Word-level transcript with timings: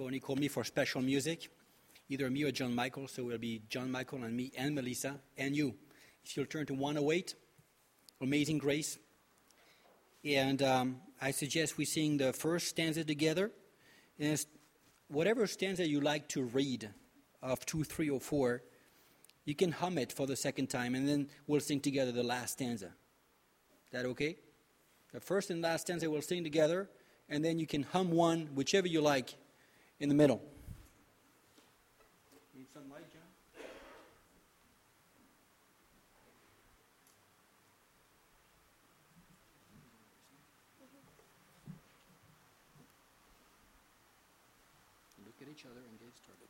Tony 0.00 0.18
called 0.18 0.40
me 0.40 0.48
for 0.48 0.64
special 0.64 1.02
music, 1.02 1.50
either 2.08 2.30
me 2.30 2.42
or 2.42 2.50
John 2.50 2.74
Michael. 2.74 3.06
So 3.06 3.20
it 3.20 3.26
will 3.26 3.36
be 3.38 3.60
John 3.68 3.92
Michael 3.92 4.24
and 4.24 4.34
me 4.34 4.50
and 4.56 4.74
Melissa 4.74 5.20
and 5.36 5.54
you. 5.54 5.74
If 6.24 6.38
you'll 6.38 6.46
turn 6.46 6.64
to 6.66 6.74
108, 6.74 7.34
Amazing 8.22 8.56
Grace. 8.56 8.98
And 10.24 10.62
um, 10.62 11.02
I 11.20 11.32
suggest 11.32 11.76
we 11.76 11.84
sing 11.84 12.16
the 12.16 12.32
first 12.32 12.68
stanza 12.68 13.04
together. 13.04 13.50
And 14.18 14.42
whatever 15.08 15.46
stanza 15.46 15.86
you 15.86 16.00
like 16.00 16.30
to 16.30 16.44
read 16.44 16.88
of 17.42 17.66
2, 17.66 17.84
3, 17.84 18.08
or 18.08 18.20
4, 18.20 18.62
you 19.44 19.54
can 19.54 19.70
hum 19.70 19.98
it 19.98 20.12
for 20.14 20.26
the 20.26 20.36
second 20.36 20.68
time, 20.68 20.94
and 20.94 21.06
then 21.06 21.28
we'll 21.46 21.60
sing 21.60 21.80
together 21.80 22.10
the 22.10 22.22
last 22.22 22.52
stanza. 22.52 22.94
That 23.92 24.06
okay? 24.06 24.38
The 25.12 25.20
first 25.20 25.50
and 25.50 25.60
last 25.60 25.82
stanza 25.82 26.08
we'll 26.08 26.22
sing 26.22 26.42
together, 26.42 26.88
and 27.28 27.44
then 27.44 27.58
you 27.58 27.66
can 27.66 27.82
hum 27.82 28.12
one, 28.12 28.48
whichever 28.54 28.88
you 28.88 29.02
like, 29.02 29.34
in 30.00 30.08
the 30.08 30.14
middle. 30.14 30.40
Need 32.56 32.66
some 32.72 32.90
light, 32.90 33.04
John? 33.12 33.20
Look 45.26 45.34
at 45.42 45.48
each 45.48 45.66
other 45.66 45.82
and 45.88 46.00
get 46.00 46.16
started. 46.16 46.48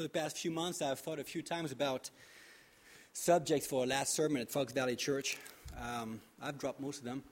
Over 0.00 0.08
the 0.08 0.18
past 0.18 0.38
few 0.38 0.50
months, 0.50 0.80
I've 0.80 0.98
thought 0.98 1.18
a 1.18 1.24
few 1.24 1.42
times 1.42 1.72
about 1.72 2.08
subjects 3.12 3.66
for 3.66 3.84
a 3.84 3.86
last 3.86 4.14
sermon 4.14 4.40
at 4.40 4.50
Fox 4.50 4.72
Valley 4.72 4.96
Church. 4.96 5.36
Um, 5.78 6.22
I've 6.40 6.56
dropped 6.56 6.80
most 6.80 7.00
of 7.00 7.04
them, 7.04 7.22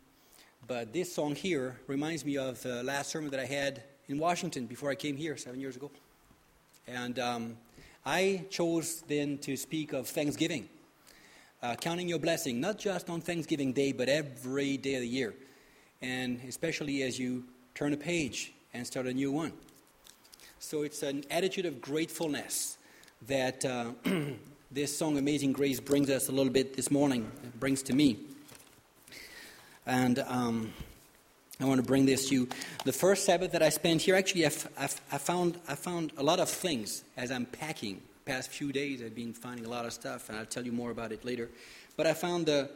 but 0.66 0.92
this 0.92 1.10
song 1.10 1.34
here 1.34 1.80
reminds 1.86 2.26
me 2.26 2.36
of 2.36 2.62
the 2.62 2.82
last 2.82 3.08
sermon 3.08 3.30
that 3.30 3.40
I 3.40 3.46
had 3.46 3.84
in 4.08 4.18
Washington 4.18 4.66
before 4.66 4.90
I 4.90 4.96
came 4.96 5.16
here 5.16 5.34
seven 5.38 5.60
years 5.60 5.76
ago. 5.76 5.90
And 6.86 7.18
um, 7.18 7.56
I 8.04 8.44
chose 8.50 9.00
then 9.08 9.38
to 9.38 9.56
speak 9.56 9.94
of 9.94 10.06
Thanksgiving, 10.06 10.68
uh, 11.62 11.74
counting 11.76 12.06
your 12.06 12.18
blessing, 12.18 12.60
not 12.60 12.78
just 12.78 13.08
on 13.08 13.22
Thanksgiving 13.22 13.72
Day, 13.72 13.92
but 13.92 14.10
every 14.10 14.76
day 14.76 14.96
of 14.96 15.00
the 15.00 15.08
year, 15.08 15.32
and 16.02 16.38
especially 16.46 17.02
as 17.02 17.18
you 17.18 17.44
turn 17.74 17.94
a 17.94 17.96
page 17.96 18.52
and 18.74 18.86
start 18.86 19.06
a 19.06 19.14
new 19.14 19.32
one. 19.32 19.54
So 20.60 20.82
it's 20.82 21.04
an 21.04 21.24
attitude 21.30 21.66
of 21.66 21.80
gratefulness 21.80 22.78
that 23.28 23.64
uh, 23.64 23.92
this 24.72 24.96
song, 24.96 25.16
Amazing 25.16 25.52
Grace, 25.52 25.78
brings 25.78 26.10
us 26.10 26.28
a 26.28 26.32
little 26.32 26.52
bit 26.52 26.74
this 26.74 26.91
morning, 26.91 27.30
brings 27.60 27.80
to 27.84 27.94
me. 27.94 28.19
And 29.86 30.18
um, 30.18 30.72
I 31.60 31.64
want 31.64 31.80
to 31.80 31.86
bring 31.86 32.06
this 32.06 32.28
to 32.28 32.34
you. 32.34 32.48
The 32.84 32.92
first 32.92 33.24
Sabbath 33.24 33.52
that 33.52 33.62
I 33.62 33.68
spent 33.68 34.02
here, 34.02 34.16
actually, 34.16 34.47
I've, 34.47 34.68
I've, 34.76 35.00
I, 35.12 35.18
found, 35.18 35.58
I 35.68 35.76
found 35.76 36.10
a 36.16 36.24
lot 36.24 36.41
of 36.41 36.50
things 36.50 37.04
as 37.16 37.30
I'm 37.30 37.47
packing. 37.47 38.02
Past 38.24 38.50
few 38.50 38.72
days, 38.72 39.00
I've 39.00 39.14
been 39.14 39.32
finding 39.32 39.64
a 39.64 39.70
lot 39.70 39.86
of 39.86 39.92
stuff, 39.92 40.28
and 40.28 40.36
I'll 40.36 40.44
tell 40.44 40.64
you 40.64 40.72
more 40.72 40.91
about 40.91 41.12
it 41.12 41.24
later. 41.24 41.48
But 41.97 42.08
I 42.08 42.14
found 42.14 42.47
the, 42.47 42.68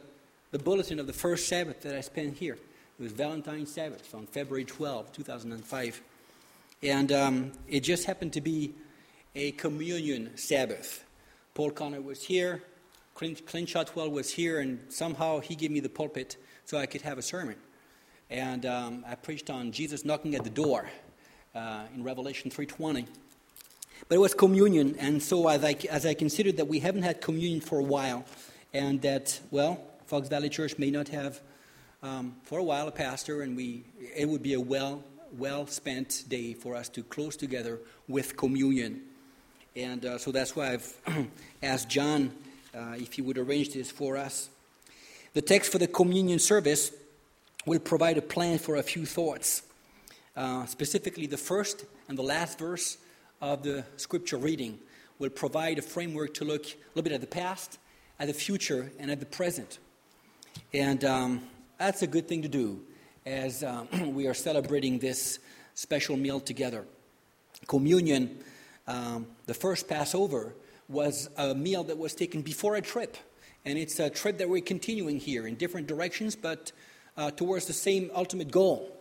the 0.51 0.57
bulletin 0.57 0.99
of 0.99 1.07
the 1.07 1.13
first 1.13 1.49
Sabbath 1.49 1.81
that 1.81 1.95
I 1.95 2.01
spent 2.01 2.37
here. 2.37 2.53
It 2.53 3.03
was 3.03 3.11
Valentine's 3.11 3.73
Sabbath 3.73 4.15
on 4.15 4.25
February 4.25 4.63
12, 4.63 5.11
2005. 5.11 6.01
And 6.83 7.13
um, 7.13 7.51
it 7.69 7.79
just 7.79 8.05
happened 8.05 8.33
to 8.33 8.41
be 8.41 8.73
a 9.35 9.51
communion 9.51 10.35
Sabbath. 10.35 11.05
Paul 11.53 11.71
Connor 11.71 12.01
was 12.01 12.21
here, 12.21 12.61
Clint, 13.13 13.45
Clint 13.45 13.69
Shotwell 13.69 14.09
was 14.09 14.29
here, 14.29 14.59
and 14.59 14.79
somehow 14.89 15.39
he 15.39 15.55
gave 15.55 15.71
me 15.71 15.79
the 15.79 15.87
pulpit 15.87 16.35
so 16.65 16.77
I 16.77 16.85
could 16.85 17.01
have 17.03 17.17
a 17.17 17.21
sermon. 17.21 17.55
And 18.29 18.65
um, 18.65 19.05
I 19.07 19.15
preached 19.15 19.49
on 19.49 19.71
Jesus 19.71 20.03
knocking 20.03 20.35
at 20.35 20.43
the 20.43 20.49
door 20.49 20.89
uh, 21.55 21.83
in 21.95 22.03
Revelation 22.03 22.51
3.20. 22.51 23.07
But 24.09 24.15
it 24.15 24.19
was 24.19 24.33
communion, 24.33 24.97
and 24.99 25.23
so 25.23 25.47
as 25.47 25.63
I, 25.63 25.77
as 25.89 26.05
I 26.05 26.13
considered 26.13 26.57
that 26.57 26.65
we 26.65 26.79
haven't 26.79 27.03
had 27.03 27.21
communion 27.21 27.61
for 27.61 27.79
a 27.79 27.83
while, 27.83 28.25
and 28.73 29.01
that, 29.03 29.39
well, 29.51 29.79
Fox 30.07 30.27
Valley 30.27 30.49
Church 30.49 30.77
may 30.77 30.91
not 30.91 31.07
have 31.07 31.39
um, 32.01 32.35
for 32.43 32.59
a 32.59 32.63
while 32.63 32.89
a 32.89 32.91
pastor, 32.91 33.41
and 33.41 33.55
we, 33.55 33.85
it 34.13 34.27
would 34.27 34.43
be 34.43 34.53
a 34.53 34.59
well 34.59 35.01
well 35.37 35.67
spent 35.67 36.23
day 36.27 36.53
for 36.53 36.75
us 36.75 36.89
to 36.89 37.03
close 37.03 37.35
together 37.35 37.79
with 38.07 38.37
communion. 38.37 39.01
And 39.75 40.05
uh, 40.05 40.17
so 40.17 40.31
that's 40.31 40.55
why 40.55 40.73
I've 40.73 41.27
asked 41.63 41.89
John 41.89 42.31
uh, 42.75 42.95
if 42.97 43.13
he 43.13 43.21
would 43.21 43.37
arrange 43.37 43.73
this 43.73 43.89
for 43.89 44.17
us. 44.17 44.49
The 45.33 45.41
text 45.41 45.71
for 45.71 45.79
the 45.79 45.87
communion 45.87 46.39
service 46.39 46.91
will 47.65 47.79
provide 47.79 48.17
a 48.17 48.21
plan 48.21 48.59
for 48.59 48.75
a 48.75 48.83
few 48.83 49.05
thoughts. 49.05 49.63
Uh, 50.35 50.65
specifically, 50.65 51.27
the 51.27 51.37
first 51.37 51.85
and 52.07 52.17
the 52.17 52.23
last 52.23 52.59
verse 52.59 52.97
of 53.41 53.63
the 53.63 53.83
scripture 53.97 54.37
reading 54.37 54.79
will 55.19 55.29
provide 55.29 55.79
a 55.79 55.81
framework 55.81 56.33
to 56.35 56.45
look 56.45 56.65
a 56.65 56.75
little 56.95 57.03
bit 57.03 57.13
at 57.13 57.21
the 57.21 57.27
past, 57.27 57.79
at 58.19 58.27
the 58.27 58.33
future, 58.33 58.91
and 58.99 59.09
at 59.09 59.19
the 59.19 59.25
present. 59.25 59.79
And 60.73 61.03
um, 61.03 61.41
that's 61.77 62.01
a 62.01 62.07
good 62.07 62.27
thing 62.27 62.41
to 62.43 62.47
do 62.47 62.81
as 63.25 63.63
um, 63.63 63.87
we 64.13 64.27
are 64.27 64.33
celebrating 64.33 64.99
this 64.99 65.39
special 65.75 66.17
meal 66.17 66.39
together. 66.39 66.85
Communion, 67.67 68.39
um, 68.87 69.27
the 69.45 69.53
first 69.53 69.87
Passover, 69.87 70.53
was 70.89 71.29
a 71.37 71.55
meal 71.55 71.83
that 71.85 71.97
was 71.97 72.13
taken 72.13 72.41
before 72.41 72.75
a 72.75 72.81
trip. 72.81 73.17
And 73.65 73.77
it's 73.77 73.99
a 73.99 74.09
trip 74.09 74.37
that 74.39 74.49
we're 74.49 74.61
continuing 74.61 75.19
here 75.19 75.47
in 75.47 75.55
different 75.55 75.87
directions, 75.87 76.35
but 76.35 76.71
uh, 77.15 77.31
towards 77.31 77.65
the 77.65 77.73
same 77.73 78.11
ultimate 78.13 78.51
goal. 78.51 78.91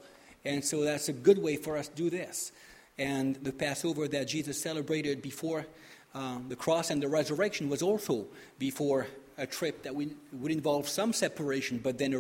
And 0.45 0.65
so 0.65 0.83
that's 0.83 1.09
a 1.09 1.13
good 1.13 1.39
way 1.39 1.57
for 1.57 1.77
us 1.77 1.89
to 1.89 1.95
do 1.95 2.11
this. 2.11 2.53
And 2.99 3.37
the 3.37 3.53
Passover 3.53 4.07
that 4.09 4.29
Jesus 4.29 4.61
celebrated 4.61 5.23
before 5.23 5.67
um, 6.15 6.47
the 6.49 6.57
cross 6.57 6.91
and 6.91 7.03
the 7.03 7.09
resurrection 7.09 7.69
was 7.69 7.83
also 7.83 8.27
before 8.59 9.07
a 9.39 9.47
trip 9.47 9.83
that 9.83 9.95
we, 9.95 10.15
would 10.33 10.53
involve 10.53 10.89
some 10.89 11.13
separation, 11.13 11.79
but 11.79 11.99
then 11.99 12.13
a 12.13 12.19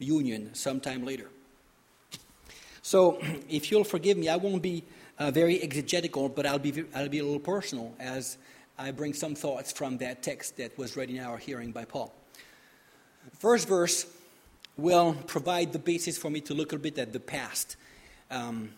reunion 0.00 0.54
sometime 0.54 1.04
later. 1.04 1.28
So, 2.82 3.20
if 3.48 3.70
you'll 3.70 3.84
forgive 3.84 4.16
me, 4.16 4.28
I 4.28 4.36
won't 4.36 4.62
be 4.62 4.84
uh, 5.18 5.30
very 5.30 5.62
exegetical, 5.62 6.28
but 6.28 6.46
I'll 6.46 6.58
be, 6.58 6.84
I'll 6.94 7.08
be 7.08 7.18
a 7.18 7.24
little 7.24 7.40
personal 7.40 7.94
as 7.98 8.38
I 8.78 8.92
bring 8.92 9.12
some 9.12 9.34
thoughts 9.34 9.72
from 9.72 9.98
that 9.98 10.22
text 10.22 10.56
that 10.58 10.76
was 10.78 10.96
read 10.96 11.10
in 11.10 11.18
our 11.18 11.36
hearing 11.36 11.72
by 11.72 11.84
Paul. 11.84 12.14
First 13.38 13.68
verse 13.68 14.06
will 14.76 15.14
provide 15.26 15.72
the 15.72 15.78
basis 15.78 16.16
for 16.16 16.30
me 16.30 16.40
to 16.42 16.54
look 16.54 16.72
a 16.72 16.78
bit 16.78 16.96
at 16.98 17.12
the 17.12 17.20
past. 17.20 17.76
Um, 18.30 18.70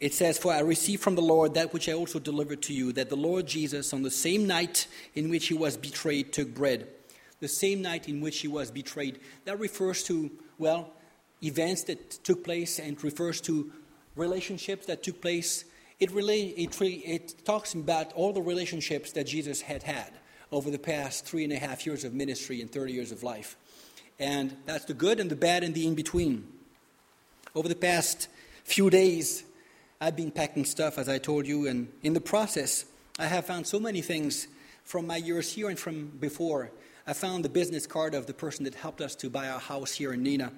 it 0.00 0.14
says, 0.14 0.38
For 0.38 0.52
I 0.52 0.60
received 0.60 1.02
from 1.02 1.16
the 1.16 1.22
Lord 1.22 1.54
that 1.54 1.72
which 1.72 1.88
I 1.88 1.92
also 1.92 2.18
delivered 2.18 2.62
to 2.62 2.74
you, 2.74 2.92
that 2.92 3.08
the 3.08 3.16
Lord 3.16 3.46
Jesus, 3.46 3.92
on 3.92 4.02
the 4.02 4.10
same 4.10 4.46
night 4.46 4.86
in 5.14 5.28
which 5.28 5.48
he 5.48 5.54
was 5.54 5.76
betrayed, 5.76 6.32
took 6.32 6.54
bread. 6.54 6.86
The 7.44 7.48
same 7.48 7.82
night 7.82 8.08
in 8.08 8.22
which 8.22 8.38
he 8.38 8.48
was 8.48 8.70
betrayed. 8.70 9.20
That 9.44 9.60
refers 9.60 10.02
to, 10.04 10.30
well, 10.56 10.94
events 11.42 11.82
that 11.82 12.24
took 12.24 12.42
place 12.42 12.78
and 12.78 13.04
refers 13.04 13.38
to 13.42 13.70
relationships 14.16 14.86
that 14.86 15.02
took 15.02 15.20
place. 15.20 15.66
It, 16.00 16.10
really, 16.10 16.52
it, 16.52 16.80
it 16.80 17.44
talks 17.44 17.74
about 17.74 18.14
all 18.14 18.32
the 18.32 18.40
relationships 18.40 19.12
that 19.12 19.26
Jesus 19.26 19.60
had 19.60 19.82
had 19.82 20.10
over 20.50 20.70
the 20.70 20.78
past 20.78 21.26
three 21.26 21.44
and 21.44 21.52
a 21.52 21.58
half 21.58 21.84
years 21.84 22.02
of 22.02 22.14
ministry 22.14 22.62
and 22.62 22.72
30 22.72 22.94
years 22.94 23.12
of 23.12 23.22
life. 23.22 23.58
And 24.18 24.56
that's 24.64 24.86
the 24.86 24.94
good 24.94 25.20
and 25.20 25.30
the 25.30 25.36
bad 25.36 25.62
and 25.62 25.74
the 25.74 25.86
in 25.86 25.94
between. 25.94 26.48
Over 27.54 27.68
the 27.68 27.74
past 27.74 28.28
few 28.64 28.88
days, 28.88 29.44
I've 30.00 30.16
been 30.16 30.30
packing 30.30 30.64
stuff, 30.64 30.96
as 30.96 31.10
I 31.10 31.18
told 31.18 31.46
you, 31.46 31.66
and 31.66 31.92
in 32.02 32.14
the 32.14 32.22
process, 32.22 32.86
I 33.18 33.26
have 33.26 33.44
found 33.44 33.66
so 33.66 33.78
many 33.78 34.00
things 34.00 34.48
from 34.82 35.06
my 35.06 35.18
years 35.18 35.52
here 35.52 35.68
and 35.68 35.78
from 35.78 36.06
before. 36.06 36.70
I 37.06 37.12
found 37.12 37.44
the 37.44 37.50
business 37.50 37.86
card 37.86 38.14
of 38.14 38.26
the 38.26 38.32
person 38.32 38.64
that 38.64 38.74
helped 38.74 39.02
us 39.02 39.14
to 39.16 39.28
buy 39.28 39.48
our 39.48 39.60
house 39.60 39.92
here 39.92 40.14
in 40.14 40.24
Neenah. 40.24 40.52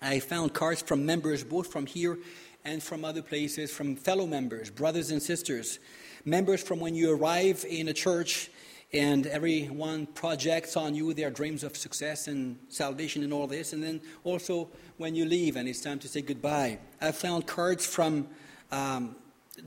I 0.00 0.20
found 0.20 0.54
cards 0.54 0.80
from 0.80 1.04
members, 1.04 1.42
both 1.42 1.72
from 1.72 1.86
here 1.86 2.18
and 2.64 2.80
from 2.80 3.04
other 3.04 3.22
places, 3.22 3.72
from 3.72 3.96
fellow 3.96 4.26
members, 4.26 4.70
brothers 4.70 5.10
and 5.10 5.20
sisters, 5.20 5.80
members 6.24 6.62
from 6.62 6.78
when 6.78 6.94
you 6.94 7.12
arrive 7.12 7.64
in 7.68 7.88
a 7.88 7.92
church 7.92 8.48
and 8.92 9.26
everyone 9.26 10.06
projects 10.06 10.76
on 10.76 10.94
you 10.94 11.12
their 11.12 11.30
dreams 11.30 11.64
of 11.64 11.76
success 11.76 12.28
and 12.28 12.56
salvation 12.68 13.24
and 13.24 13.32
all 13.32 13.48
this, 13.48 13.72
and 13.72 13.82
then 13.82 14.00
also 14.22 14.68
when 14.98 15.16
you 15.16 15.24
leave 15.24 15.56
and 15.56 15.68
it's 15.68 15.80
time 15.80 15.98
to 15.98 16.06
say 16.06 16.22
goodbye. 16.22 16.78
I 17.00 17.10
found 17.10 17.48
cards 17.48 17.84
from 17.84 18.28
um, 18.70 19.16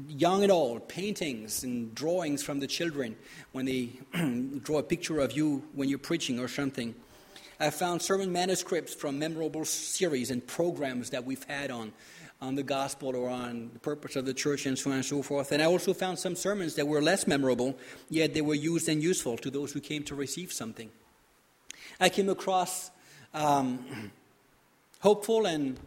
young 0.07 0.43
and 0.43 0.51
old, 0.51 0.87
paintings 0.87 1.63
and 1.63 1.93
drawings 1.95 2.43
from 2.43 2.59
the 2.59 2.67
children 2.67 3.15
when 3.51 3.65
they 3.65 3.91
draw 4.63 4.79
a 4.79 4.83
picture 4.83 5.19
of 5.19 5.31
you 5.31 5.63
when 5.73 5.89
you're 5.89 5.99
preaching 5.99 6.39
or 6.39 6.47
something. 6.47 6.95
I 7.59 7.69
found 7.71 8.01
sermon 8.01 8.31
manuscripts 8.31 8.93
from 8.93 9.19
memorable 9.19 9.65
series 9.65 10.31
and 10.31 10.45
programs 10.45 11.09
that 11.09 11.25
we've 11.25 11.43
had 11.43 11.71
on 11.71 11.91
on 12.41 12.55
the 12.55 12.63
gospel 12.63 13.15
or 13.15 13.29
on 13.29 13.69
the 13.73 13.79
purpose 13.79 14.15
of 14.15 14.25
the 14.25 14.33
church 14.33 14.65
and 14.65 14.79
so 14.79 14.89
on 14.91 14.97
and 14.97 15.05
so 15.05 15.21
forth. 15.21 15.51
And 15.51 15.61
I 15.61 15.65
also 15.65 15.93
found 15.93 16.17
some 16.17 16.35
sermons 16.35 16.75
that 16.75 16.87
were 16.87 17.01
less 17.01 17.27
memorable, 17.27 17.77
yet 18.09 18.33
they 18.33 18.41
were 18.41 18.53
used 18.53 18.87
and 18.87 19.03
useful 19.03 19.37
to 19.37 19.51
those 19.51 19.73
who 19.73 19.81
came 19.81 20.03
to 20.03 20.15
receive 20.15 20.53
something. 20.53 20.89
I 21.99 22.07
came 22.07 22.29
across 22.29 22.91
um, 23.33 24.11
hopeful 25.01 25.45
and 25.45 25.77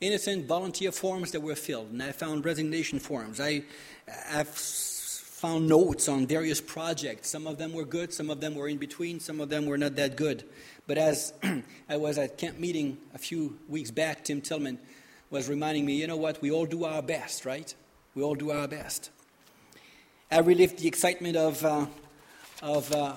innocent 0.00 0.46
volunteer 0.46 0.92
forms 0.92 1.32
that 1.32 1.40
were 1.40 1.54
filled, 1.54 1.90
and 1.90 2.02
I 2.02 2.12
found 2.12 2.44
resignation 2.44 2.98
forms. 2.98 3.40
I, 3.40 3.62
I've 4.30 4.48
found 4.48 5.68
notes 5.68 6.08
on 6.08 6.26
various 6.26 6.60
projects. 6.60 7.30
Some 7.30 7.46
of 7.46 7.58
them 7.58 7.72
were 7.72 7.84
good, 7.84 8.12
some 8.12 8.30
of 8.30 8.40
them 8.40 8.54
were 8.54 8.68
in 8.68 8.78
between, 8.78 9.20
some 9.20 9.40
of 9.40 9.48
them 9.48 9.66
were 9.66 9.78
not 9.78 9.96
that 9.96 10.16
good. 10.16 10.44
But 10.86 10.98
as 10.98 11.32
I 11.88 11.96
was 11.96 12.18
at 12.18 12.38
camp 12.38 12.58
meeting 12.58 12.98
a 13.14 13.18
few 13.18 13.58
weeks 13.68 13.90
back, 13.90 14.24
Tim 14.24 14.40
Tillman 14.40 14.78
was 15.30 15.48
reminding 15.48 15.86
me, 15.86 15.94
you 15.94 16.06
know 16.06 16.16
what, 16.16 16.42
we 16.42 16.50
all 16.50 16.66
do 16.66 16.84
our 16.84 17.02
best, 17.02 17.44
right? 17.44 17.72
We 18.14 18.22
all 18.22 18.34
do 18.34 18.50
our 18.50 18.68
best. 18.68 19.10
I 20.30 20.40
relived 20.40 20.78
the 20.78 20.88
excitement 20.88 21.36
of, 21.36 21.64
uh, 21.64 21.86
of 22.62 22.92
uh, 22.92 23.16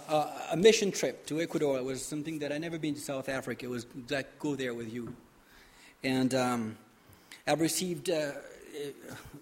a 0.51 0.57
mission 0.57 0.91
trip 0.91 1.25
to 1.27 1.41
Ecuador. 1.41 1.77
It 1.77 1.83
was 1.83 2.05
something 2.05 2.39
that 2.39 2.51
I'd 2.51 2.61
never 2.61 2.77
been 2.77 2.95
to 2.95 3.01
South 3.01 3.29
Africa. 3.29 3.65
It 3.65 3.69
was 3.69 3.85
like 4.09 4.39
go 4.39 4.55
there 4.55 4.73
with 4.73 4.93
you. 4.93 5.15
And 6.03 6.33
um, 6.35 6.77
I 7.47 7.53
received 7.53 8.09
uh, 8.09 8.31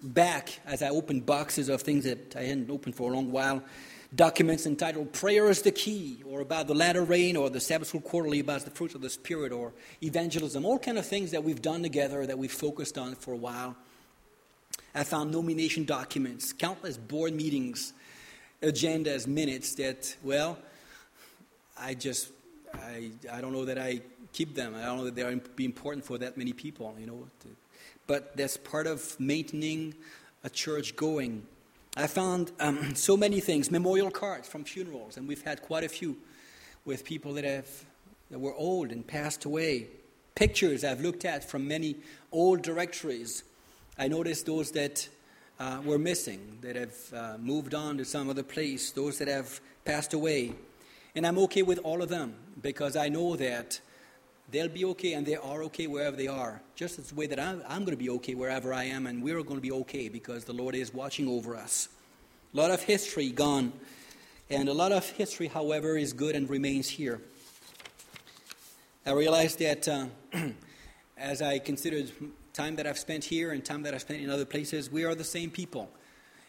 back, 0.02 0.60
as 0.66 0.82
I 0.82 0.90
opened 0.90 1.26
boxes 1.26 1.68
of 1.68 1.82
things 1.82 2.04
that 2.04 2.36
I 2.36 2.42
hadn't 2.42 2.70
opened 2.70 2.94
for 2.94 3.10
a 3.10 3.14
long 3.14 3.32
while, 3.32 3.62
documents 4.14 4.66
entitled 4.66 5.12
Prayer 5.12 5.48
is 5.48 5.62
the 5.62 5.72
Key, 5.72 6.22
or 6.24 6.40
about 6.40 6.68
the 6.68 6.74
latter 6.74 7.02
rain, 7.02 7.36
or 7.36 7.50
the 7.50 7.60
Sabbath 7.60 7.88
School 7.88 8.00
Quarterly 8.00 8.40
about 8.40 8.60
the 8.62 8.70
fruits 8.70 8.94
of 8.94 9.00
the 9.00 9.10
Spirit, 9.10 9.52
or 9.52 9.72
evangelism, 10.02 10.64
all 10.64 10.78
kind 10.78 10.98
of 10.98 11.06
things 11.06 11.30
that 11.32 11.42
we've 11.42 11.62
done 11.62 11.82
together 11.82 12.26
that 12.26 12.38
we've 12.38 12.52
focused 12.52 12.98
on 12.98 13.14
for 13.14 13.32
a 13.32 13.36
while. 13.36 13.76
I 14.94 15.04
found 15.04 15.32
nomination 15.32 15.84
documents, 15.84 16.52
countless 16.52 16.96
board 16.98 17.32
meetings, 17.32 17.92
agendas, 18.62 19.26
minutes 19.26 19.74
that, 19.76 20.14
well, 20.22 20.58
I 21.80 21.94
just, 21.94 22.30
I, 22.74 23.10
I 23.32 23.40
don't 23.40 23.52
know 23.52 23.64
that 23.64 23.78
I 23.78 24.02
keep 24.32 24.54
them. 24.54 24.74
I 24.74 24.84
don't 24.86 24.98
know 24.98 25.04
that 25.04 25.14
they're 25.14 25.34
be 25.56 25.64
important 25.64 26.04
for 26.04 26.18
that 26.18 26.36
many 26.36 26.52
people, 26.52 26.94
you 26.98 27.06
know. 27.06 27.26
But 28.06 28.36
that's 28.36 28.56
part 28.56 28.86
of 28.86 29.18
maintaining 29.20 29.94
a 30.44 30.50
church 30.50 30.96
going. 30.96 31.46
I 31.96 32.06
found 32.06 32.52
um, 32.58 32.94
so 32.94 33.16
many 33.16 33.40
things, 33.40 33.70
memorial 33.70 34.10
cards 34.10 34.48
from 34.48 34.64
funerals, 34.64 35.16
and 35.16 35.28
we've 35.28 35.42
had 35.42 35.62
quite 35.62 35.84
a 35.84 35.88
few 35.88 36.16
with 36.84 37.04
people 37.04 37.34
that 37.34 37.44
have 37.44 37.68
that 38.32 38.38
were 38.38 38.54
old 38.54 38.90
and 38.90 39.06
passed 39.06 39.44
away. 39.44 39.86
Pictures 40.34 40.84
I've 40.84 41.02
looked 41.02 41.26
at 41.26 41.48
from 41.48 41.68
many 41.68 41.96
old 42.32 42.62
directories. 42.62 43.44
I 43.98 44.08
noticed 44.08 44.46
those 44.46 44.70
that 44.70 45.06
uh, 45.60 45.82
were 45.84 45.98
missing, 45.98 46.58
that 46.62 46.74
have 46.74 46.96
uh, 47.14 47.38
moved 47.38 47.74
on 47.74 47.98
to 47.98 48.06
some 48.06 48.30
other 48.30 48.42
place, 48.42 48.90
those 48.90 49.18
that 49.18 49.28
have 49.28 49.60
passed 49.84 50.14
away. 50.14 50.54
And 51.14 51.26
I'm 51.26 51.38
okay 51.40 51.62
with 51.62 51.78
all 51.84 52.00
of 52.00 52.08
them 52.08 52.34
because 52.62 52.96
I 52.96 53.10
know 53.10 53.36
that 53.36 53.80
they'll 54.52 54.68
be 54.68 54.84
okay 54.84 55.14
and 55.14 55.26
they 55.26 55.34
are 55.34 55.64
okay 55.64 55.86
wherever 55.86 56.16
they 56.16 56.28
are. 56.28 56.60
Just 56.76 56.98
as 56.98 57.08
the 57.08 57.14
way 57.14 57.26
that 57.26 57.40
I'm, 57.40 57.62
I'm 57.66 57.84
going 57.84 57.96
to 57.96 58.02
be 58.02 58.10
okay 58.10 58.34
wherever 58.34 58.72
I 58.72 58.84
am, 58.84 59.06
and 59.06 59.22
we're 59.22 59.42
going 59.42 59.56
to 59.56 59.62
be 59.62 59.72
okay 59.72 60.08
because 60.08 60.44
the 60.44 60.52
Lord 60.52 60.74
is 60.74 60.94
watching 60.94 61.26
over 61.26 61.56
us. 61.56 61.88
A 62.54 62.56
lot 62.56 62.70
of 62.70 62.82
history 62.82 63.30
gone, 63.30 63.72
and 64.50 64.68
a 64.68 64.74
lot 64.74 64.92
of 64.92 65.08
history, 65.08 65.48
however, 65.48 65.96
is 65.96 66.12
good 66.12 66.36
and 66.36 66.48
remains 66.48 66.88
here. 66.88 67.20
I 69.04 69.12
realized 69.12 69.58
that 69.58 69.88
uh, 69.88 70.06
as 71.16 71.42
I 71.42 71.58
considered 71.58 72.12
time 72.52 72.76
that 72.76 72.86
I've 72.86 72.98
spent 72.98 73.24
here 73.24 73.52
and 73.52 73.64
time 73.64 73.82
that 73.82 73.94
I've 73.94 74.02
spent 74.02 74.22
in 74.22 74.30
other 74.30 74.44
places, 74.44 74.90
we 74.92 75.04
are 75.04 75.14
the 75.14 75.24
same 75.24 75.50
people 75.50 75.90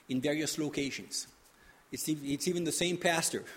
in 0.10 0.20
various 0.20 0.60
locations. 0.60 1.28
It's, 1.92 2.08
it's 2.08 2.48
even 2.48 2.64
the 2.64 2.72
same 2.72 2.98
pastor. 2.98 3.46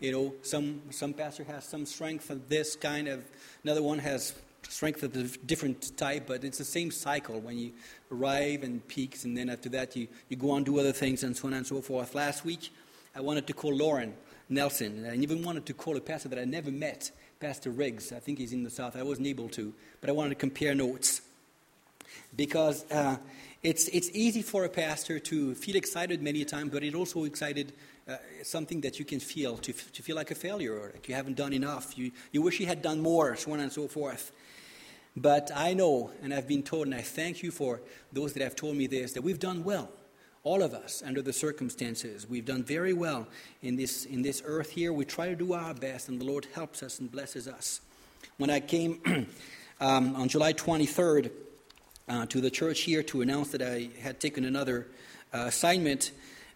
You 0.00 0.12
know, 0.12 0.34
some, 0.40 0.80
some 0.88 1.12
pastor 1.12 1.44
has 1.44 1.66
some 1.66 1.84
strength 1.84 2.30
of 2.30 2.48
this 2.48 2.74
kind 2.74 3.06
of, 3.06 3.22
another 3.64 3.82
one 3.82 3.98
has 3.98 4.34
strength 4.68 5.02
of 5.02 5.16
a 5.16 5.22
different 5.46 5.96
type, 5.96 6.24
but 6.26 6.44
it's 6.44 6.58
the 6.58 6.64
same 6.64 6.90
cycle 6.90 7.40
when 7.40 7.58
you 7.58 7.72
arrive 8.12 8.62
and 8.62 8.86
peaks, 8.88 9.24
and 9.24 9.36
then 9.36 9.50
after 9.50 9.68
that 9.70 9.96
you, 9.96 10.06
you 10.28 10.36
go 10.36 10.50
on 10.50 10.64
do 10.64 10.78
other 10.78 10.92
things 10.92 11.22
and 11.22 11.36
so 11.36 11.48
on 11.48 11.54
and 11.54 11.66
so 11.66 11.80
forth. 11.80 12.14
Last 12.14 12.44
week, 12.44 12.70
I 13.14 13.20
wanted 13.20 13.46
to 13.46 13.52
call 13.52 13.74
Lauren 13.74 14.14
Nelson, 14.48 15.04
and 15.04 15.06
I 15.06 15.14
even 15.16 15.42
wanted 15.42 15.66
to 15.66 15.74
call 15.74 15.96
a 15.96 16.00
pastor 16.00 16.28
that 16.28 16.38
I 16.38 16.44
never 16.44 16.70
met, 16.70 17.10
Pastor 17.40 17.70
Riggs. 17.70 18.12
I 18.12 18.20
think 18.20 18.38
he's 18.38 18.52
in 18.52 18.62
the 18.62 18.70
South. 18.70 18.96
I 18.96 19.02
wasn't 19.02 19.26
able 19.26 19.48
to, 19.50 19.72
but 20.00 20.10
I 20.10 20.12
wanted 20.12 20.30
to 20.30 20.36
compare 20.36 20.74
notes. 20.74 21.20
Because 22.36 22.90
uh, 22.90 23.16
it's, 23.62 23.88
it's 23.88 24.10
easy 24.12 24.42
for 24.42 24.64
a 24.64 24.68
pastor 24.68 25.18
to 25.18 25.54
feel 25.54 25.76
excited 25.76 26.22
many 26.22 26.44
times, 26.44 26.70
but 26.72 26.82
it 26.82 26.94
also 26.94 27.24
excited 27.24 27.72
uh, 28.06 28.16
something 28.42 28.82
that 28.82 28.98
you 28.98 29.04
can 29.04 29.20
feel, 29.20 29.56
to, 29.58 29.72
to 29.72 30.02
feel 30.02 30.16
like 30.16 30.30
a 30.30 30.34
failure 30.34 30.74
or 30.74 30.90
like 30.92 31.08
you 31.08 31.14
haven't 31.14 31.36
done 31.36 31.52
enough. 31.52 31.96
You, 31.96 32.10
you 32.32 32.42
wish 32.42 32.60
you 32.60 32.66
had 32.66 32.82
done 32.82 33.00
more, 33.00 33.34
so 33.36 33.52
on 33.52 33.60
and 33.60 33.72
so 33.72 33.88
forth. 33.88 34.32
But 35.16 35.50
I 35.54 35.74
know, 35.74 36.10
and 36.22 36.34
I've 36.34 36.48
been 36.48 36.62
told, 36.62 36.86
and 36.86 36.94
I 36.94 37.02
thank 37.02 37.42
you 37.42 37.50
for 37.50 37.80
those 38.12 38.32
that 38.32 38.42
have 38.42 38.56
told 38.56 38.76
me 38.76 38.86
this, 38.86 39.12
that 39.12 39.22
we've 39.22 39.38
done 39.38 39.64
well. 39.64 39.90
All 40.42 40.62
of 40.62 40.74
us, 40.74 41.02
under 41.06 41.22
the 41.22 41.32
circumstances, 41.32 42.28
we've 42.28 42.44
done 42.44 42.64
very 42.64 42.92
well 42.92 43.26
in 43.62 43.76
this, 43.76 44.04
in 44.04 44.20
this 44.20 44.42
earth 44.44 44.70
here. 44.70 44.92
We 44.92 45.06
try 45.06 45.28
to 45.28 45.36
do 45.36 45.54
our 45.54 45.72
best, 45.72 46.08
and 46.08 46.20
the 46.20 46.26
Lord 46.26 46.46
helps 46.52 46.82
us 46.82 46.98
and 46.98 47.10
blesses 47.10 47.48
us. 47.48 47.80
When 48.36 48.50
I 48.50 48.60
came 48.60 49.00
um, 49.80 50.16
on 50.16 50.28
July 50.28 50.52
23rd 50.52 51.30
uh, 52.08 52.26
to 52.26 52.40
the 52.42 52.50
church 52.50 52.80
here 52.80 53.02
to 53.04 53.22
announce 53.22 53.52
that 53.52 53.62
I 53.62 53.88
had 54.00 54.20
taken 54.20 54.44
another 54.44 54.88
uh, 55.32 55.44
assignment, 55.46 56.10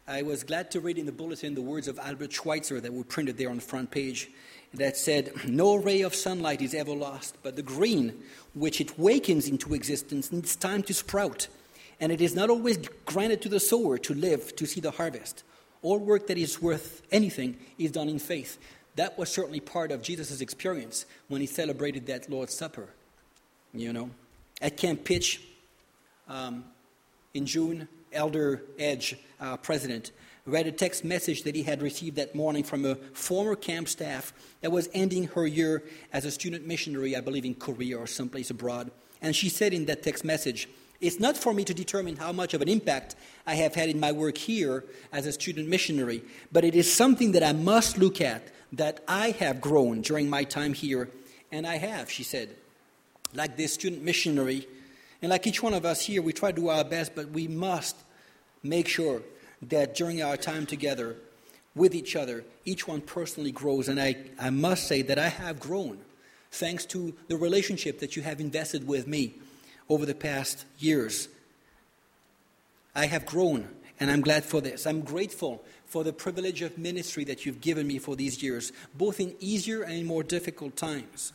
I 0.09 0.23
was 0.23 0.43
glad 0.43 0.71
to 0.71 0.81
read 0.81 0.97
in 0.97 1.05
the 1.05 1.13
bulletin 1.13 1.55
the 1.55 1.61
words 1.61 1.87
of 1.87 1.99
Albert 1.99 2.33
Schweitzer 2.33 2.81
that 2.81 2.95
were 2.95 3.05
printed 3.05 3.37
there 3.37 3.51
on 3.51 3.57
the 3.57 3.63
front 3.63 3.91
page. 3.91 4.31
that 4.73 4.97
said, 4.97 5.33
No 5.47 5.77
ray 5.77 6.01
of 6.01 6.15
sunlight 6.15 6.63
is 6.63 6.75
ever 6.75 6.93
lost, 6.93 7.37
but 7.43 7.57
the 7.57 7.63
green, 7.63 8.15
which 8.55 8.81
it 8.81 8.99
wakens 8.99 9.49
into 9.49 9.75
existence, 9.75 10.33
needs 10.33 10.57
time 10.57 10.83
to 10.85 10.95
sprout. 10.95 11.49
And 12.01 12.11
it 12.11 12.23
is 12.23 12.35
not 12.35 12.49
always 12.49 12.79
granted 13.05 13.43
to 13.43 13.51
the 13.51 13.61
sower 13.61 13.99
to 13.99 14.15
live 14.15 14.57
to 14.57 14.67
see 14.67 14.81
the 14.81 14.93
harvest. 14.93 15.43
All 15.83 15.99
work 15.99 16.27
that 16.29 16.39
is 16.39 16.63
worth 16.63 17.03
anything 17.11 17.59
is 17.77 17.93
done 17.93 18.09
in 18.09 18.19
faith. 18.19 18.59
That 18.97 19.19
was 19.19 19.31
certainly 19.31 19.61
part 19.61 19.93
of 19.93 20.01
Jesus' 20.01 20.41
experience 20.41 21.05
when 21.29 21.43
he 21.43 21.47
celebrated 21.47 22.07
that 22.07 22.31
Lord's 22.31 22.55
Supper. 22.55 22.89
You 23.75 23.93
know, 23.93 24.11
at 24.63 24.79
Camp 24.79 25.05
Pitch 25.05 25.43
um, 26.29 26.65
in 27.35 27.45
June, 27.45 27.89
Elder 28.13 28.63
Edge, 28.79 29.17
our 29.41 29.57
president, 29.57 30.13
read 30.49 30.67
a 30.67 30.73
text 30.73 31.05
message 31.05 31.43
that 31.43 31.55
he 31.55 31.63
had 31.63 31.83
received 31.83 32.17
that 32.17 32.35
morning 32.35 32.65
from 32.65 32.85
a 32.85 32.95
former 33.13 33.55
camp 33.55 33.89
staff 33.89 34.33
that 34.63 34.73
was 34.73 34.89
ending 34.95 35.25
her 35.29 35.47
year 35.47 35.83
as 36.13 36.25
a 36.25 36.31
student 36.31 36.67
missionary, 36.67 37.15
I 37.15 37.21
believe 37.21 37.45
in 37.45 37.55
Korea 37.55 37.99
or 37.99 38.07
someplace 38.07 38.51
abroad. 38.51 38.91
And 39.21 39.37
she 39.37 39.49
said 39.49 39.75
in 39.75 39.85
that 39.87 40.03
text 40.03 40.25
message, 40.25 40.69
It's 41.01 41.21
not 41.21 41.37
for 41.37 41.53
me 41.53 41.65
to 41.65 41.75
determine 41.75 42.17
how 42.17 42.33
much 42.33 42.55
of 42.55 42.63
an 42.63 42.69
impact 42.69 43.15
I 43.47 43.55
have 43.57 43.75
had 43.75 43.91
in 43.91 44.01
my 44.01 44.13
work 44.13 44.39
here 44.39 44.85
as 45.13 45.27
a 45.27 45.33
student 45.33 45.69
missionary, 45.69 46.23
but 46.51 46.65
it 46.65 46.75
is 46.75 46.93
something 46.93 47.33
that 47.33 47.43
I 47.43 47.53
must 47.53 47.99
look 47.99 48.21
at 48.21 48.49
that 48.73 49.05
I 49.07 49.31
have 49.33 49.61
grown 49.61 50.01
during 50.01 50.31
my 50.31 50.45
time 50.45 50.73
here. 50.73 51.11
And 51.51 51.67
I 51.67 51.77
have, 51.77 52.11
she 52.11 52.23
said. 52.23 52.57
Like 53.35 53.57
this 53.57 53.75
student 53.75 54.03
missionary, 54.03 54.67
and 55.21 55.31
like 55.31 55.47
each 55.47 55.63
one 55.63 55.75
of 55.75 55.85
us 55.85 56.03
here, 56.03 56.23
we 56.23 56.33
try 56.33 56.53
to 56.53 56.61
do 56.61 56.69
our 56.69 56.85
best, 56.85 57.15
but 57.15 57.31
we 57.31 57.49
must 57.49 57.97
make 58.63 58.89
sure 58.89 59.23
that 59.63 59.95
during 59.95 60.23
our 60.23 60.37
time 60.37 60.67
together 60.67 61.17
with 61.75 61.95
each 61.95 62.17
other, 62.17 62.45
each 62.65 62.87
one 62.87 63.01
personally 63.01 63.53
grows. 63.53 63.89
And 63.89 64.01
I, 64.01 64.17
I 64.39 64.51
must 64.51 64.87
say 64.87 65.03
that 65.03 65.19
I 65.19 65.29
have 65.29 65.59
grown 65.61 65.99
thanks 66.51 66.85
to 66.87 67.15
the 67.29 67.37
relationship 67.37 68.01
that 68.01 68.17
you 68.17 68.23
have 68.23 68.41
invested 68.41 68.87
with 68.87 69.07
me 69.07 69.35
over 69.89 70.07
the 70.07 70.15
past 70.15 70.65
years. 70.79 71.29
I 72.95 73.07
have 73.07 73.27
grown, 73.27 73.69
and 74.01 74.11
I'm 74.11 74.21
glad 74.21 74.45
for 74.45 74.61
this. 74.61 74.87
I'm 74.87 75.03
grateful 75.03 75.65
for 75.87 76.05
the 76.05 76.13
privilege 76.13 76.63
of 76.63 76.79
ministry 76.79 77.25
that 77.25 77.45
you've 77.47 77.61
given 77.61 77.87
me 77.87 77.99
for 77.99 78.17
these 78.17 78.43
years, 78.43 78.73
both 78.95 79.21
in 79.21 79.35
easier 79.41 79.83
and 79.83 79.95
in 79.95 80.07
more 80.07 80.23
difficult 80.23 80.77
times. 80.77 81.33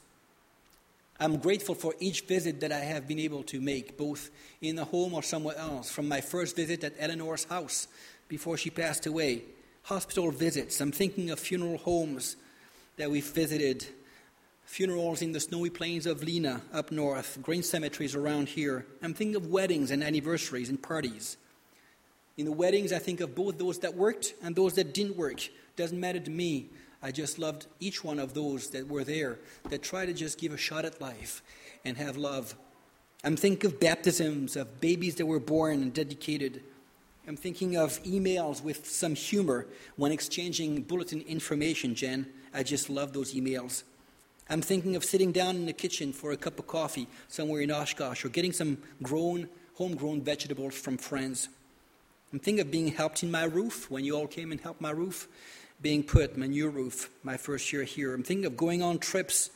I'm 1.20 1.38
grateful 1.38 1.76
for 1.76 1.94
each 2.00 2.22
visit 2.22 2.60
that 2.62 2.72
I 2.72 2.80
have 2.80 3.08
been 3.08 3.20
able 3.20 3.44
to 3.44 3.62
make, 3.62 3.98
both 3.98 4.32
in 4.62 4.76
the 4.76 4.86
home 4.86 5.14
or 5.14 5.24
somewhere 5.24 5.58
else. 5.58 5.92
From 5.92 6.08
my 6.08 6.22
first 6.22 6.56
visit 6.56 6.84
at 6.84 6.96
Eleanor's 7.00 7.46
house 7.46 7.88
before 8.28 8.58
she 8.58 8.70
passed 8.70 9.06
away, 9.06 9.44
hospital 9.84 10.32
visits. 10.32 10.82
I'm 10.82 10.92
thinking 10.92 11.30
of 11.30 11.40
funeral 11.40 11.78
homes 11.78 12.36
that 12.98 13.12
we've 13.12 13.26
visited, 13.26 13.86
funerals 14.66 15.22
in 15.22 15.32
the 15.32 15.40
snowy 15.40 15.70
plains 15.70 16.06
of 16.06 16.24
Lena 16.24 16.62
up 16.74 16.92
north, 16.92 17.38
grain 17.42 17.64
cemeteries 17.64 18.16
around 18.16 18.50
here. 18.50 18.86
I'm 19.02 19.14
thinking 19.14 19.36
of 19.36 19.48
weddings 19.48 19.92
and 19.92 20.04
anniversaries 20.04 20.70
and 20.70 20.82
parties. 20.82 21.38
In 22.38 22.46
the 22.46 22.52
weddings, 22.52 22.92
I 22.92 23.00
think 23.00 23.22
of 23.22 23.36
both 23.36 23.60
those 23.60 23.80
that 23.80 23.94
worked 23.96 24.34
and 24.42 24.56
those 24.56 24.74
that 24.74 24.94
didn't 24.94 25.16
work. 25.16 25.48
Doesn't 25.76 26.00
matter 26.00 26.20
to 26.20 26.32
me. 26.32 26.70
I 27.04 27.12
just 27.12 27.38
loved 27.38 27.68
each 27.82 28.02
one 28.02 28.18
of 28.18 28.34
those 28.34 28.70
that 28.70 28.88
were 28.88 29.04
there 29.04 29.38
that 29.70 29.84
try 29.84 30.06
to 30.06 30.14
just 30.14 30.40
give 30.40 30.54
a 30.54 30.58
shot 30.58 30.86
at 30.86 31.02
life 31.02 31.44
and 31.84 31.98
have 31.98 32.16
love. 32.16 32.56
I'm 33.26 33.36
thinking 33.36 33.70
of 33.70 33.80
baptisms 33.80 34.56
of 34.56 34.80
babies 34.80 35.16
that 35.16 35.26
were 35.26 35.42
born 35.42 35.82
and 35.82 35.94
dedicated. 35.94 36.64
I'm 37.28 37.36
thinking 37.36 37.76
of 37.76 38.02
emails 38.04 38.64
with 38.64 38.88
some 38.88 39.16
humor 39.16 39.68
when 39.98 40.14
exchanging 40.14 40.84
bulletin 40.84 41.22
information, 41.22 41.94
Jen. 41.94 42.26
I 42.54 42.64
just 42.64 42.90
love 42.90 43.12
those 43.12 43.34
emails. 43.34 43.84
I'm 44.50 44.62
thinking 44.62 44.96
of 44.96 45.04
sitting 45.04 45.34
down 45.34 45.58
in 45.58 45.66
the 45.66 45.74
kitchen 45.74 46.14
for 46.14 46.32
a 46.32 46.38
cup 46.38 46.58
of 46.58 46.68
coffee 46.68 47.08
somewhere 47.28 47.62
in 47.62 47.72
Oshkosh 47.72 48.24
or 48.24 48.30
getting 48.30 48.54
some 48.54 48.78
grown, 49.02 49.50
homegrown 49.76 50.22
vegetables 50.22 50.76
from 50.76 50.98
friends. 50.98 51.50
I'm 52.32 52.40
thinking 52.40 52.62
of 52.62 52.72
being 52.72 52.88
helped 52.88 53.24
in 53.24 53.32
my 53.32 53.44
roof 53.44 53.92
when 53.92 54.06
you 54.06 54.16
all 54.16 54.28
came 54.28 54.52
and 54.52 54.60
helped 54.60 54.82
my 54.82 54.92
roof 54.92 55.28
being 55.84 56.02
put, 56.02 56.38
my 56.38 56.48
new 56.48 56.70
roof, 56.70 57.10
my 57.24 57.38
first 57.38 57.72
year 57.74 57.84
here. 57.84 58.14
I'm 58.16 58.24
thinking 58.24 58.46
of 58.46 58.58
going 58.58 58.82
on 58.82 58.98
trips 58.98 59.52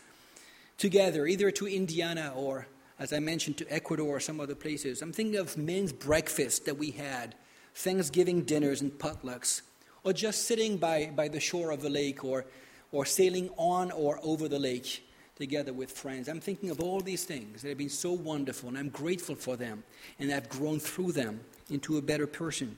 together, 0.77 1.25
either 1.25 1.49
to 1.51 1.65
Indiana 1.65 2.33
or, 2.35 2.67
as 2.99 3.13
I 3.13 3.19
mentioned, 3.19 3.57
to 3.57 3.73
Ecuador 3.73 4.17
or 4.17 4.19
some 4.19 4.39
other 4.39 4.53
places. 4.53 5.01
I'm 5.01 5.13
thinking 5.13 5.39
of 5.39 5.57
men's 5.57 5.93
breakfast 5.93 6.65
that 6.65 6.77
we 6.77 6.91
had, 6.91 7.33
Thanksgiving 7.73 8.43
dinners 8.43 8.81
and 8.81 8.91
potlucks, 8.91 9.61
or 10.03 10.11
just 10.11 10.43
sitting 10.43 10.77
by, 10.77 11.11
by 11.15 11.29
the 11.29 11.39
shore 11.39 11.71
of 11.71 11.81
the 11.81 11.89
lake 11.89 12.23
or, 12.23 12.45
or 12.91 13.05
sailing 13.05 13.49
on 13.57 13.89
or 13.91 14.19
over 14.21 14.49
the 14.49 14.59
lake 14.59 15.07
together 15.37 15.71
with 15.71 15.91
friends. 15.91 16.27
I'm 16.27 16.41
thinking 16.41 16.71
of 16.71 16.81
all 16.81 16.99
these 16.99 17.23
things 17.23 17.61
that 17.61 17.69
have 17.69 17.77
been 17.77 17.89
so 17.89 18.11
wonderful, 18.11 18.67
and 18.67 18.77
I'm 18.77 18.89
grateful 18.89 19.35
for 19.35 19.55
them, 19.55 19.83
and 20.19 20.31
I've 20.31 20.49
grown 20.49 20.79
through 20.79 21.13
them 21.13 21.39
into 21.69 21.97
a 21.97 22.01
better 22.01 22.27
person. 22.27 22.75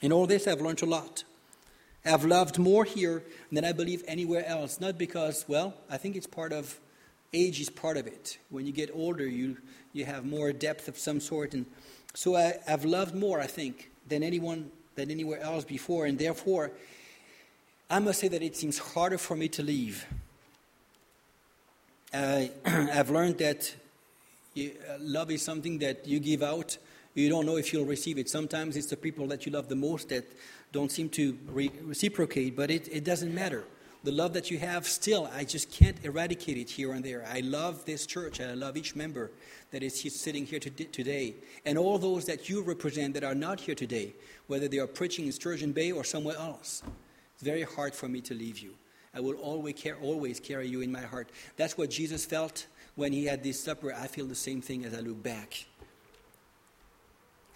In 0.00 0.12
all 0.12 0.26
this, 0.26 0.48
I've 0.48 0.60
learned 0.60 0.82
a 0.82 0.86
lot. 0.86 1.24
I've 2.04 2.24
loved 2.24 2.58
more 2.58 2.84
here 2.84 3.22
than 3.50 3.64
I 3.64 3.72
believe 3.72 4.02
anywhere 4.06 4.46
else. 4.46 4.80
Not 4.80 4.98
because, 4.98 5.44
well, 5.48 5.74
I 5.90 5.96
think 5.96 6.16
it's 6.16 6.26
part 6.26 6.52
of 6.52 6.78
age 7.32 7.60
is 7.60 7.68
part 7.68 7.96
of 7.96 8.06
it. 8.06 8.38
When 8.50 8.66
you 8.66 8.72
get 8.72 8.90
older, 8.94 9.26
you 9.26 9.56
you 9.92 10.04
have 10.04 10.24
more 10.24 10.52
depth 10.52 10.88
of 10.88 10.98
some 10.98 11.20
sort, 11.20 11.54
and 11.54 11.66
so 12.14 12.36
I, 12.36 12.54
I've 12.66 12.84
loved 12.84 13.14
more, 13.14 13.40
I 13.40 13.46
think, 13.46 13.90
than 14.06 14.22
anyone 14.22 14.70
than 14.94 15.10
anywhere 15.10 15.40
else 15.40 15.64
before, 15.64 16.06
and 16.06 16.18
therefore, 16.18 16.72
I 17.88 17.98
must 18.00 18.20
say 18.20 18.28
that 18.28 18.42
it 18.42 18.56
seems 18.56 18.78
harder 18.78 19.18
for 19.18 19.36
me 19.36 19.48
to 19.48 19.62
leave. 19.62 20.06
I, 22.12 22.50
I've 22.64 23.10
learned 23.10 23.38
that 23.38 23.74
you, 24.54 24.72
uh, 24.88 24.96
love 25.00 25.30
is 25.30 25.42
something 25.42 25.78
that 25.78 26.06
you 26.06 26.20
give 26.20 26.42
out. 26.42 26.78
You 27.18 27.28
don't 27.28 27.46
know 27.46 27.56
if 27.56 27.72
you'll 27.72 27.84
receive 27.84 28.16
it. 28.16 28.28
Sometimes 28.28 28.76
it's 28.76 28.86
the 28.86 28.96
people 28.96 29.26
that 29.26 29.44
you 29.44 29.50
love 29.50 29.68
the 29.68 29.74
most 29.74 30.08
that 30.10 30.24
don't 30.70 30.88
seem 30.88 31.08
to 31.10 31.36
re- 31.48 31.72
reciprocate, 31.82 32.54
but 32.54 32.70
it, 32.70 32.86
it 32.92 33.02
doesn't 33.02 33.34
matter. 33.34 33.64
The 34.04 34.12
love 34.12 34.32
that 34.34 34.52
you 34.52 34.58
have 34.60 34.86
still, 34.86 35.28
I 35.34 35.42
just 35.42 35.72
can't 35.72 35.96
eradicate 36.04 36.56
it 36.56 36.70
here 36.70 36.92
and 36.92 37.04
there. 37.04 37.26
I 37.28 37.40
love 37.40 37.84
this 37.84 38.06
church, 38.06 38.38
and 38.38 38.48
I 38.48 38.54
love 38.54 38.76
each 38.76 38.94
member 38.94 39.32
that 39.72 39.82
is 39.82 40.00
sitting 40.00 40.46
here 40.46 40.60
today, 40.60 41.34
and 41.66 41.76
all 41.76 41.98
those 41.98 42.24
that 42.26 42.48
you 42.48 42.62
represent 42.62 43.14
that 43.14 43.24
are 43.24 43.34
not 43.34 43.58
here 43.58 43.74
today, 43.74 44.14
whether 44.46 44.68
they 44.68 44.78
are 44.78 44.86
preaching 44.86 45.26
in 45.26 45.32
Sturgeon 45.32 45.72
Bay 45.72 45.90
or 45.90 46.04
somewhere 46.04 46.36
else. 46.36 46.84
It's 47.34 47.42
very 47.42 47.64
hard 47.64 47.96
for 47.96 48.06
me 48.06 48.20
to 48.20 48.34
leave 48.34 48.60
you. 48.60 48.74
I 49.12 49.18
will 49.18 49.34
always, 49.34 49.74
care, 49.74 49.96
always 50.00 50.38
carry 50.38 50.68
you 50.68 50.82
in 50.82 50.92
my 50.92 51.02
heart. 51.02 51.30
That's 51.56 51.76
what 51.76 51.90
Jesus 51.90 52.24
felt 52.24 52.68
when 52.94 53.12
he 53.12 53.24
had 53.24 53.42
this 53.42 53.58
supper. 53.58 53.92
I 53.92 54.06
feel 54.06 54.26
the 54.26 54.36
same 54.36 54.62
thing 54.62 54.84
as 54.84 54.94
I 54.94 55.00
look 55.00 55.20
back. 55.20 55.66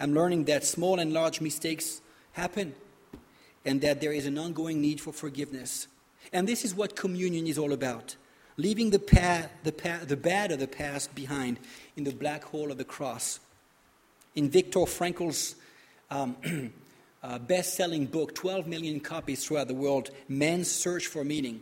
I'm 0.03 0.15
learning 0.15 0.47
that 0.47 0.65
small 0.65 0.99
and 0.99 1.13
large 1.13 1.41
mistakes 1.41 2.01
happen 2.33 2.75
and 3.65 3.81
that 3.83 4.01
there 4.01 4.13
is 4.13 4.27
an 4.27 4.37
ongoing 4.37 4.81
need 4.81 5.01
for 5.01 5.13
forgiveness. 5.13 5.87
And 6.33 6.49
this 6.49 6.65
is 6.65 6.75
what 6.75 6.97
communion 6.97 7.47
is 7.47 7.57
all 7.57 7.73
about 7.73 8.17
leaving 8.57 8.91
the, 8.91 8.99
pa- 8.99 9.47
the, 9.63 9.71
pa- 9.71 10.01
the 10.05 10.17
bad 10.17 10.51
of 10.51 10.59
the 10.59 10.67
past 10.67 11.15
behind 11.15 11.61
in 11.97 12.03
the 12.03 12.13
black 12.13 12.43
hole 12.43 12.73
of 12.73 12.79
the 12.79 12.85
cross. 12.85 13.39
In 14.35 14.51
Viktor 14.51 14.87
Frankl's 14.87 15.55
um, 16.11 16.37
uh, 17.23 17.39
best 17.39 17.75
selling 17.75 18.07
book, 18.07 18.35
12 18.35 18.67
million 18.67 18.99
copies 18.99 19.47
throughout 19.47 19.69
the 19.69 19.75
world, 19.75 20.11
Man's 20.29 20.71
Search 20.71 21.07
for 21.07 21.25
Meaning, 21.25 21.61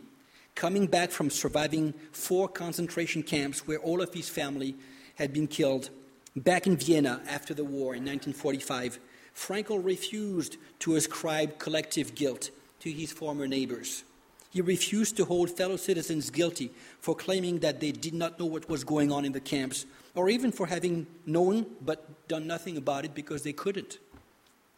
coming 0.55 0.87
back 0.87 1.11
from 1.11 1.29
surviving 1.29 1.93
four 2.11 2.47
concentration 2.47 3.21
camps 3.21 3.67
where 3.67 3.79
all 3.79 4.01
of 4.01 4.13
his 4.15 4.29
family 4.29 4.75
had 5.15 5.31
been 5.31 5.47
killed, 5.47 5.91
back 6.35 6.67
in 6.67 6.77
Vienna 6.77 7.21
after 7.27 7.53
the 7.53 7.63
war 7.63 7.95
in 7.95 8.05
1945 8.05 8.99
Frankl 9.35 9.83
refused 9.83 10.57
to 10.79 10.95
ascribe 10.95 11.57
collective 11.57 12.15
guilt 12.15 12.49
to 12.79 12.91
his 12.91 13.11
former 13.11 13.47
neighbors. 13.47 14.03
He 14.49 14.61
refused 14.61 15.15
to 15.17 15.25
hold 15.25 15.49
fellow 15.49 15.77
citizens 15.77 16.29
guilty 16.29 16.71
for 16.99 17.15
claiming 17.15 17.59
that 17.59 17.79
they 17.79 17.91
did 17.91 18.13
not 18.13 18.39
know 18.39 18.45
what 18.45 18.69
was 18.69 18.83
going 18.83 19.11
on 19.11 19.23
in 19.23 19.31
the 19.31 19.39
camps, 19.39 19.85
or 20.13 20.29
even 20.29 20.51
for 20.51 20.67
having 20.67 21.07
known 21.25 21.65
but 21.81 22.27
done 22.27 22.47
nothing 22.47 22.75
about 22.75 23.05
it 23.05 23.15
because 23.15 23.43
they 23.43 23.53
couldn't. 23.53 23.99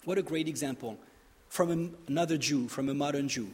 What 0.06 0.20
a 0.20 0.22
great 0.22 0.48
example 0.48 1.00
from 1.50 1.96
another 2.08 2.38
Jew, 2.38 2.68
from 2.68 2.90
a 2.90 2.94
modern 2.94 3.28
Jew, 3.28 3.50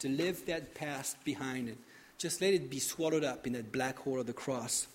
to 0.00 0.08
live 0.08 0.44
that 0.46 0.74
past 0.74 1.22
behind 1.24 1.68
it. 1.68 1.78
just 2.18 2.40
let 2.40 2.54
it 2.54 2.70
be 2.70 2.78
swallowed 2.78 3.24
up 3.24 3.48
in 3.48 3.54
that 3.54 3.72
black 3.72 3.98
hole 3.98 4.20
of 4.20 4.26
the 4.26 4.32
cross. 4.32 4.86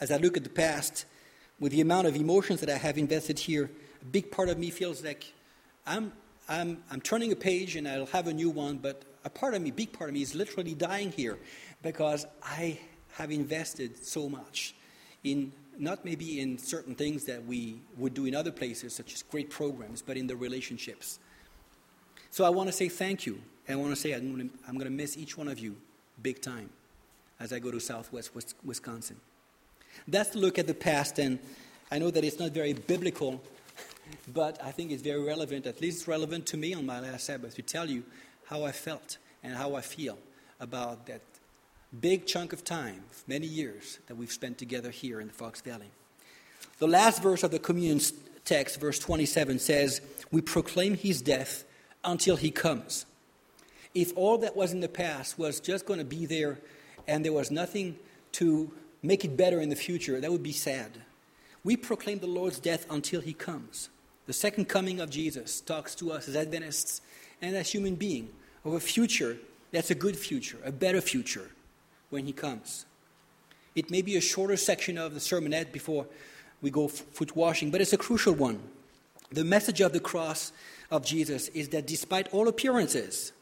As 0.00 0.10
I 0.10 0.16
look 0.16 0.38
at 0.38 0.44
the 0.44 0.48
past, 0.48 1.04
with 1.60 1.72
the 1.72 1.80
amount 1.80 2.06
of 2.06 2.16
emotions 2.16 2.60
that 2.60 2.70
I 2.70 2.76
have 2.76 2.98
invested 2.98 3.38
here, 3.38 3.70
a 4.02 4.04
big 4.04 4.30
part 4.30 4.48
of 4.48 4.58
me 4.58 4.70
feels 4.70 5.02
like 5.04 5.32
I'm, 5.86 6.12
I'm, 6.48 6.82
I'm 6.90 7.00
turning 7.00 7.32
a 7.32 7.36
page 7.36 7.76
and 7.76 7.88
I'll 7.88 8.06
have 8.06 8.26
a 8.26 8.32
new 8.32 8.50
one, 8.50 8.78
but 8.78 9.02
a 9.24 9.30
part 9.30 9.54
of 9.54 9.62
me, 9.62 9.70
big 9.70 9.92
part 9.92 10.10
of 10.10 10.14
me, 10.14 10.22
is 10.22 10.34
literally 10.34 10.74
dying 10.74 11.12
here 11.12 11.38
because 11.82 12.26
I 12.42 12.78
have 13.14 13.30
invested 13.30 14.04
so 14.04 14.28
much 14.28 14.74
in 15.22 15.52
not 15.78 16.04
maybe 16.04 16.40
in 16.40 16.58
certain 16.58 16.94
things 16.94 17.24
that 17.24 17.44
we 17.44 17.80
would 17.96 18.14
do 18.14 18.26
in 18.26 18.34
other 18.34 18.52
places, 18.52 18.94
such 18.94 19.12
as 19.12 19.22
great 19.22 19.50
programs, 19.50 20.02
but 20.02 20.16
in 20.16 20.26
the 20.26 20.36
relationships. 20.36 21.18
So 22.30 22.44
I 22.44 22.48
want 22.50 22.68
to 22.68 22.72
say 22.72 22.88
thank 22.88 23.26
you. 23.26 23.40
And 23.66 23.78
I 23.78 23.82
want 23.82 23.94
to 23.94 24.00
say 24.00 24.12
I'm 24.12 24.34
going 24.34 24.84
to 24.84 24.90
miss 24.90 25.16
each 25.16 25.38
one 25.38 25.48
of 25.48 25.58
you 25.58 25.76
big 26.22 26.40
time 26.40 26.70
as 27.40 27.52
I 27.52 27.58
go 27.58 27.70
to 27.70 27.80
southwest 27.80 28.30
Wisconsin. 28.64 29.16
That's 30.06 30.34
look 30.34 30.58
at 30.58 30.66
the 30.66 30.74
past, 30.74 31.18
and 31.18 31.38
I 31.90 31.98
know 31.98 32.10
that 32.10 32.24
it's 32.24 32.38
not 32.38 32.52
very 32.52 32.72
biblical, 32.72 33.42
but 34.32 34.62
I 34.62 34.70
think 34.70 34.90
it's 34.90 35.02
very 35.02 35.22
relevant, 35.22 35.66
at 35.66 35.80
least 35.80 36.06
relevant 36.06 36.46
to 36.46 36.56
me 36.56 36.74
on 36.74 36.86
my 36.86 37.00
last 37.00 37.24
Sabbath, 37.26 37.54
to 37.56 37.62
tell 37.62 37.88
you 37.88 38.04
how 38.46 38.64
I 38.64 38.72
felt 38.72 39.18
and 39.42 39.54
how 39.54 39.74
I 39.74 39.80
feel 39.80 40.18
about 40.60 41.06
that 41.06 41.22
big 42.00 42.26
chunk 42.26 42.52
of 42.52 42.64
time, 42.64 43.04
many 43.26 43.46
years, 43.46 43.98
that 44.06 44.16
we've 44.16 44.32
spent 44.32 44.58
together 44.58 44.90
here 44.90 45.20
in 45.20 45.28
the 45.28 45.32
Fox 45.32 45.60
Valley. 45.60 45.90
The 46.78 46.88
last 46.88 47.22
verse 47.22 47.42
of 47.42 47.50
the 47.50 47.58
communion 47.58 48.00
text, 48.44 48.80
verse 48.80 48.98
27, 48.98 49.58
says, 49.58 50.00
We 50.30 50.40
proclaim 50.40 50.96
his 50.96 51.22
death 51.22 51.64
until 52.02 52.36
he 52.36 52.50
comes. 52.50 53.06
If 53.94 54.12
all 54.16 54.38
that 54.38 54.56
was 54.56 54.72
in 54.72 54.80
the 54.80 54.88
past 54.88 55.38
was 55.38 55.60
just 55.60 55.86
going 55.86 56.00
to 56.00 56.04
be 56.04 56.26
there 56.26 56.58
and 57.06 57.24
there 57.24 57.32
was 57.32 57.50
nothing 57.50 57.96
to 58.32 58.72
make 59.04 59.24
it 59.24 59.36
better 59.36 59.60
in 59.60 59.68
the 59.68 59.76
future, 59.76 60.20
that 60.20 60.32
would 60.32 60.42
be 60.42 60.52
sad. 60.52 60.90
We 61.62 61.76
proclaim 61.76 62.18
the 62.18 62.26
Lord's 62.26 62.58
death 62.58 62.86
until 62.90 63.20
he 63.20 63.34
comes. 63.34 63.90
The 64.26 64.32
second 64.32 64.66
coming 64.66 65.00
of 65.00 65.10
Jesus 65.10 65.60
talks 65.60 65.94
to 65.96 66.10
us 66.10 66.28
as 66.28 66.36
Adventists 66.36 67.02
and 67.42 67.54
as 67.54 67.70
human 67.70 67.94
beings 67.94 68.30
of 68.64 68.72
a 68.72 68.80
future 68.80 69.36
that's 69.70 69.90
a 69.90 69.94
good 69.94 70.16
future, 70.16 70.58
a 70.64 70.72
better 70.72 71.00
future 71.00 71.50
when 72.10 72.26
he 72.26 72.32
comes. 72.32 72.86
It 73.74 73.90
may 73.90 74.02
be 74.02 74.16
a 74.16 74.20
shorter 74.20 74.56
section 74.56 74.96
of 74.96 75.14
the 75.14 75.20
sermonette 75.20 75.72
before 75.72 76.06
we 76.62 76.70
go 76.70 76.86
foot 76.88 77.34
washing, 77.34 77.70
but 77.70 77.80
it's 77.80 77.92
a 77.92 77.98
crucial 77.98 78.34
one. 78.34 78.60
The 79.32 79.44
message 79.44 79.80
of 79.80 79.92
the 79.92 80.00
cross 80.00 80.52
of 80.90 81.04
Jesus 81.04 81.48
is 81.48 81.70
that 81.70 81.86
despite 81.86 82.32
all 82.32 82.46
appearances, 82.46 83.32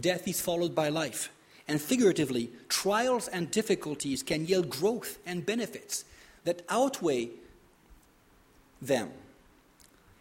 death 0.00 0.26
is 0.26 0.40
followed 0.40 0.74
by 0.74 0.88
life. 0.88 1.30
And 1.68 1.80
figuratively, 1.80 2.50
trials 2.68 3.28
and 3.28 3.50
difficulties 3.50 4.22
can 4.22 4.46
yield 4.46 4.70
growth 4.70 5.18
and 5.26 5.44
benefits 5.44 6.04
that 6.44 6.62
outweigh 6.68 7.30
them. 8.80 9.10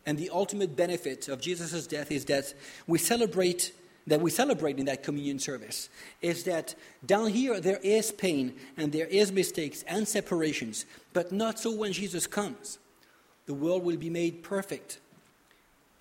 And 0.06 0.18
the 0.18 0.30
ultimate 0.30 0.76
benefit 0.76 1.28
of 1.28 1.42
Jesus' 1.42 1.88
death 1.88 2.12
is 2.12 2.26
that 2.26 2.54
we 2.88 2.98
celebrate 2.98 3.74
that 4.08 4.22
we 4.22 4.30
celebrate 4.30 4.78
in 4.78 4.86
that 4.86 5.02
communion 5.02 5.40
service 5.40 5.90
is 6.22 6.44
that 6.44 6.76
down 7.06 7.28
here 7.30 7.60
there 7.60 7.80
is 7.82 8.12
pain 8.12 8.54
and 8.78 8.92
there 8.92 9.08
is 9.08 9.32
mistakes 9.32 9.84
and 9.88 10.08
separations, 10.08 10.86
but 11.14 11.32
not 11.32 11.60
so 11.60 11.72
when 11.72 11.92
Jesus 11.92 12.28
comes. 12.28 12.78
The 13.48 13.54
world 13.54 13.84
will 13.84 13.98
be 13.98 14.10
made 14.10 14.44
perfect. 14.44 15.00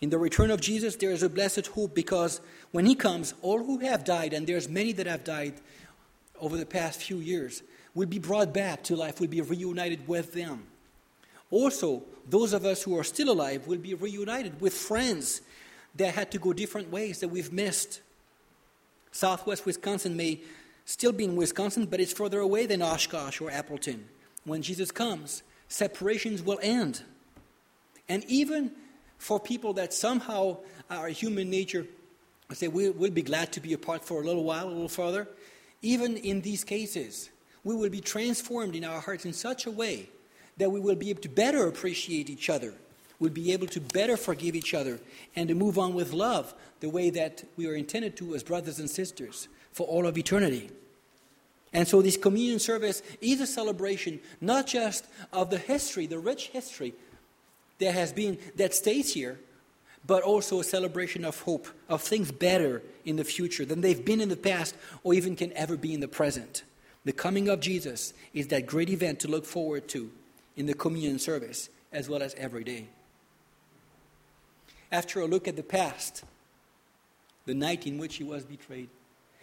In 0.01 0.11
the 0.11 0.19
return 0.19 0.51
of 0.51 0.61
Jesus, 0.61 0.97
there 0.97 1.11
is 1.11 1.23
a 1.23 1.29
blessed 1.29 1.69
hope 1.69 1.95
because 1.95 2.41
when 2.73 2.87
he 2.87 2.95
comes, 2.95 3.35
all 3.43 3.59
who 3.59 3.79
have 3.79 4.05
died, 4.05 4.33
and 4.33 4.47
there's 4.47 4.69
many 4.69 4.93
that 4.93 5.07
have 5.07 5.25
died 5.25 5.55
over 6.41 6.57
the 6.57 6.67
past 6.67 7.01
few 7.01 7.19
years, 7.19 7.63
will 7.95 8.09
be 8.09 8.19
brought 8.19 8.53
back 8.53 8.83
to 8.85 8.97
life, 8.97 9.21
will 9.21 9.29
be 9.29 9.41
reunited 9.41 10.07
with 10.09 10.33
them. 10.33 10.65
Also, 11.51 12.03
those 12.29 12.53
of 12.53 12.65
us 12.65 12.83
who 12.83 12.99
are 12.99 13.05
still 13.05 13.31
alive 13.31 13.67
will 13.67 13.79
be 13.79 13.95
reunited 13.95 14.61
with 14.61 14.75
friends 14.75 15.41
that 15.95 16.15
had 16.15 16.31
to 16.33 16.39
go 16.39 16.53
different 16.53 16.91
ways 16.91 17.21
that 17.21 17.29
we've 17.29 17.53
missed. 17.53 18.01
Southwest 19.13 19.65
Wisconsin 19.65 20.17
may 20.17 20.41
still 20.85 21.13
be 21.13 21.25
in 21.25 21.37
Wisconsin, 21.37 21.87
but 21.87 22.01
it's 22.01 22.13
further 22.13 22.41
away 22.41 22.67
than 22.67 22.83
Oshkosh 22.83 23.41
or 23.41 23.51
Appleton. 23.51 24.09
When 24.45 24.61
Jesus 24.61 24.91
comes, 24.91 25.43
separations 25.69 26.43
will 26.43 26.59
end. 26.61 27.03
And 28.09 28.25
even 28.25 28.73
for 29.25 29.40
people 29.40 29.73
that 29.73 29.95
somehow 29.95 30.54
our 30.90 31.09
human 31.09 31.49
nature, 31.49 31.87
say 32.52 32.69
we, 32.69 32.90
will 32.90 33.11
be 33.11 33.23
glad 33.23 33.50
to 33.52 33.59
be 33.59 33.73
apart 33.73 34.04
for 34.04 34.21
a 34.21 34.25
little 34.25 34.45
while, 34.45 34.66
a 34.66 34.69
little 34.69 34.87
further. 34.87 35.26
Even 35.81 36.19
in 36.19 36.43
these 36.43 36.62
cases, 36.62 37.31
we 37.64 37.75
will 37.75 37.88
be 37.88 38.02
transformed 38.02 38.76
in 38.76 38.85
our 38.85 39.00
hearts 39.00 39.25
in 39.25 39.33
such 39.33 39.64
a 39.64 39.71
way 39.71 40.11
that 40.59 40.71
we 40.71 40.78
will 40.78 40.95
be 40.95 41.09
able 41.09 41.23
to 41.23 41.31
better 41.31 41.66
appreciate 41.66 42.28
each 42.28 42.50
other 42.50 42.75
will 43.19 43.31
be 43.31 43.52
able 43.52 43.66
to 43.69 43.81
better 43.81 44.19
forgive 44.19 44.54
each 44.54 44.75
other 44.75 45.00
and 45.37 45.49
to 45.49 45.54
move 45.54 45.78
on 45.78 45.95
with 45.95 46.12
love 46.12 46.52
the 46.80 46.91
way 46.91 47.08
that 47.08 47.45
we 47.56 47.67
are 47.67 47.75
intended 47.75 48.17
to 48.17 48.34
as 48.34 48.43
brothers 48.43 48.78
and 48.78 48.91
sisters 48.91 49.49
for 49.73 49.87
all 49.87 50.06
of 50.06 50.19
eternity. 50.19 50.69
And 51.73 51.89
so, 51.89 52.02
this 52.02 52.19
communion 52.19 52.58
service 52.58 53.02
is 53.23 53.41
a 53.41 53.47
celebration 53.47 54.21
not 54.43 54.67
just 54.67 55.06
of 55.32 55.49
the 55.49 55.56
history, 55.56 56.06
the 56.06 56.19
rich 56.19 56.49
history 56.49 56.93
that 57.78 57.93
has 57.93 58.13
been, 58.13 58.39
that 58.56 58.75
stays 58.75 59.13
here, 59.13 59.39
but 60.06 60.23
also 60.23 60.60
a 60.60 60.65
celebration 60.65 61.25
of 61.25 61.41
hope, 61.41 61.67
of 61.89 62.02
things 62.02 62.30
better 62.30 62.82
in 63.04 63.17
the 63.17 63.25
future 63.25 63.65
than 63.65 63.80
they've 63.80 64.04
been 64.04 64.21
in 64.21 64.28
the 64.28 64.37
past 64.37 64.76
or 65.02 65.15
even 65.15 65.37
can 65.37 65.52
ever 65.54 65.76
be 65.76 65.95
in 65.95 66.00
the 66.00 66.08
present. 66.08 66.63
The 67.04 67.13
coming 67.13 67.49
of 67.49 67.60
Jesus 67.60 68.15
is 68.32 68.49
that 68.49 68.67
great 68.67 68.91
event 68.91 69.21
to 69.21 69.28
look 69.28 69.45
forward 69.45 69.89
to 69.89 70.10
in 70.56 70.67
the 70.67 70.75
communion 70.75 71.19
service 71.19 71.69
as 71.93 72.08
well 72.08 72.23
as 72.23 72.34
every 72.34 72.65
day 72.65 72.89
after 74.95 75.21
a 75.21 75.26
look 75.26 75.49
at 75.49 75.56
the 75.56 75.63
past, 75.63 76.23
the 77.47 77.54
night 77.54 77.84
in 77.84 77.99
which 77.99 78.15
he 78.15 78.23
was 78.23 78.45
betrayed, 78.45 78.89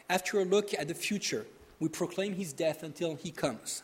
after 0.10 0.40
a 0.40 0.46
look 0.46 0.74
at 0.74 0.88
the 0.88 0.94
future, 0.94 1.46
we 1.78 1.90
proclaim 1.90 2.34
his 2.34 2.54
death 2.54 2.84
until 2.84 3.16
he 3.16 3.32
comes. 3.32 3.84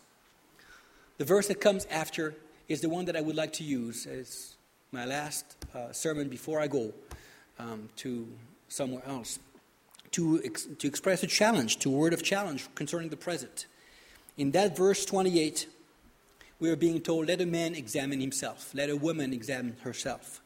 The 1.18 1.26
verse 1.26 1.48
that 1.50 1.60
comes 1.60 1.86
after 1.92 2.36
is 2.68 2.82
the 2.82 2.90
one 2.90 3.06
that 3.06 3.16
I 3.16 3.22
would 3.22 3.36
like 3.36 3.54
to 3.54 3.64
use 3.64 4.06
as 4.06 4.56
my 4.92 5.06
last 5.06 5.56
uh, 5.74 5.92
sermon 5.92 6.28
before 6.28 6.60
I 6.60 6.68
go 6.68 6.94
um, 7.60 7.90
to 7.98 8.28
somewhere 8.68 9.04
else, 9.06 9.40
to, 10.12 10.42
ex- 10.44 10.68
to 10.80 10.88
express 10.88 11.24
a 11.24 11.28
challenge, 11.28 11.80
to 11.80 11.94
a 11.94 11.98
word 11.98 12.14
of 12.14 12.24
challenge 12.24 12.68
concerning 12.76 13.10
the 13.10 13.18
present. 13.18 13.66
In 14.38 14.52
that 14.52 14.76
verse 14.76 15.06
28, 15.06 15.68
we 16.60 16.70
are 16.70 16.76
being 16.76 17.02
told, 17.02 17.28
Let 17.28 17.42
a 17.42 17.46
man 17.46 17.76
examine 17.76 18.20
himself, 18.20 18.72
let 18.74 18.90
a 18.90 18.96
woman 18.96 19.34
examine 19.34 19.78
herself. 19.82 20.42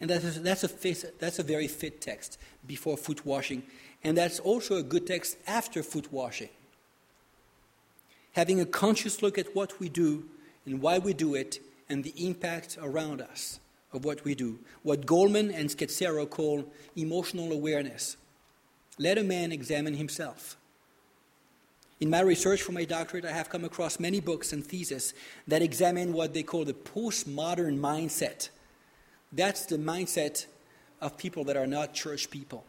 And 0.00 0.08
that's 0.08 0.38
that's, 0.38 0.62
a, 0.64 1.06
that's 1.18 1.38
a 1.40 1.42
very 1.42 1.66
fit 1.66 2.00
text 2.00 2.38
before 2.66 2.96
foot 2.96 3.26
washing. 3.26 3.64
And 4.04 4.16
that's 4.16 4.38
also 4.38 4.76
a 4.76 4.82
good 4.82 5.08
text 5.08 5.36
after 5.46 5.82
foot 5.82 6.12
washing. 6.12 6.50
Having 8.32 8.60
a 8.60 8.66
conscious 8.66 9.22
look 9.22 9.38
at 9.38 9.56
what 9.56 9.80
we 9.80 9.88
do 9.88 10.24
and 10.68 10.80
why 10.80 10.98
we 10.98 11.12
do 11.12 11.34
it 11.34 11.60
and 11.88 12.04
the 12.04 12.14
impact 12.24 12.78
around 12.80 13.20
us 13.20 13.58
of 13.92 14.04
what 14.04 14.24
we 14.24 14.34
do. 14.34 14.58
What 14.82 15.06
Goleman 15.06 15.52
and 15.52 15.68
Scazzero 15.68 16.28
call 16.28 16.70
emotional 16.94 17.52
awareness. 17.52 18.16
Let 18.98 19.18
a 19.18 19.24
man 19.24 19.50
examine 19.50 19.94
himself. 19.94 20.56
In 22.00 22.10
my 22.10 22.20
research 22.20 22.62
for 22.62 22.72
my 22.72 22.84
doctorate, 22.84 23.24
I 23.24 23.32
have 23.32 23.48
come 23.48 23.64
across 23.64 23.98
many 23.98 24.20
books 24.20 24.52
and 24.52 24.64
theses 24.64 25.14
that 25.48 25.62
examine 25.62 26.12
what 26.12 26.34
they 26.34 26.44
call 26.44 26.64
the 26.64 26.74
postmodern 26.74 27.80
mindset 27.80 28.50
that's 29.32 29.66
the 29.66 29.76
mindset 29.76 30.46
of 31.00 31.16
people 31.18 31.44
that 31.44 31.56
are 31.56 31.66
not 31.66 31.94
church 31.94 32.30
people. 32.30 32.64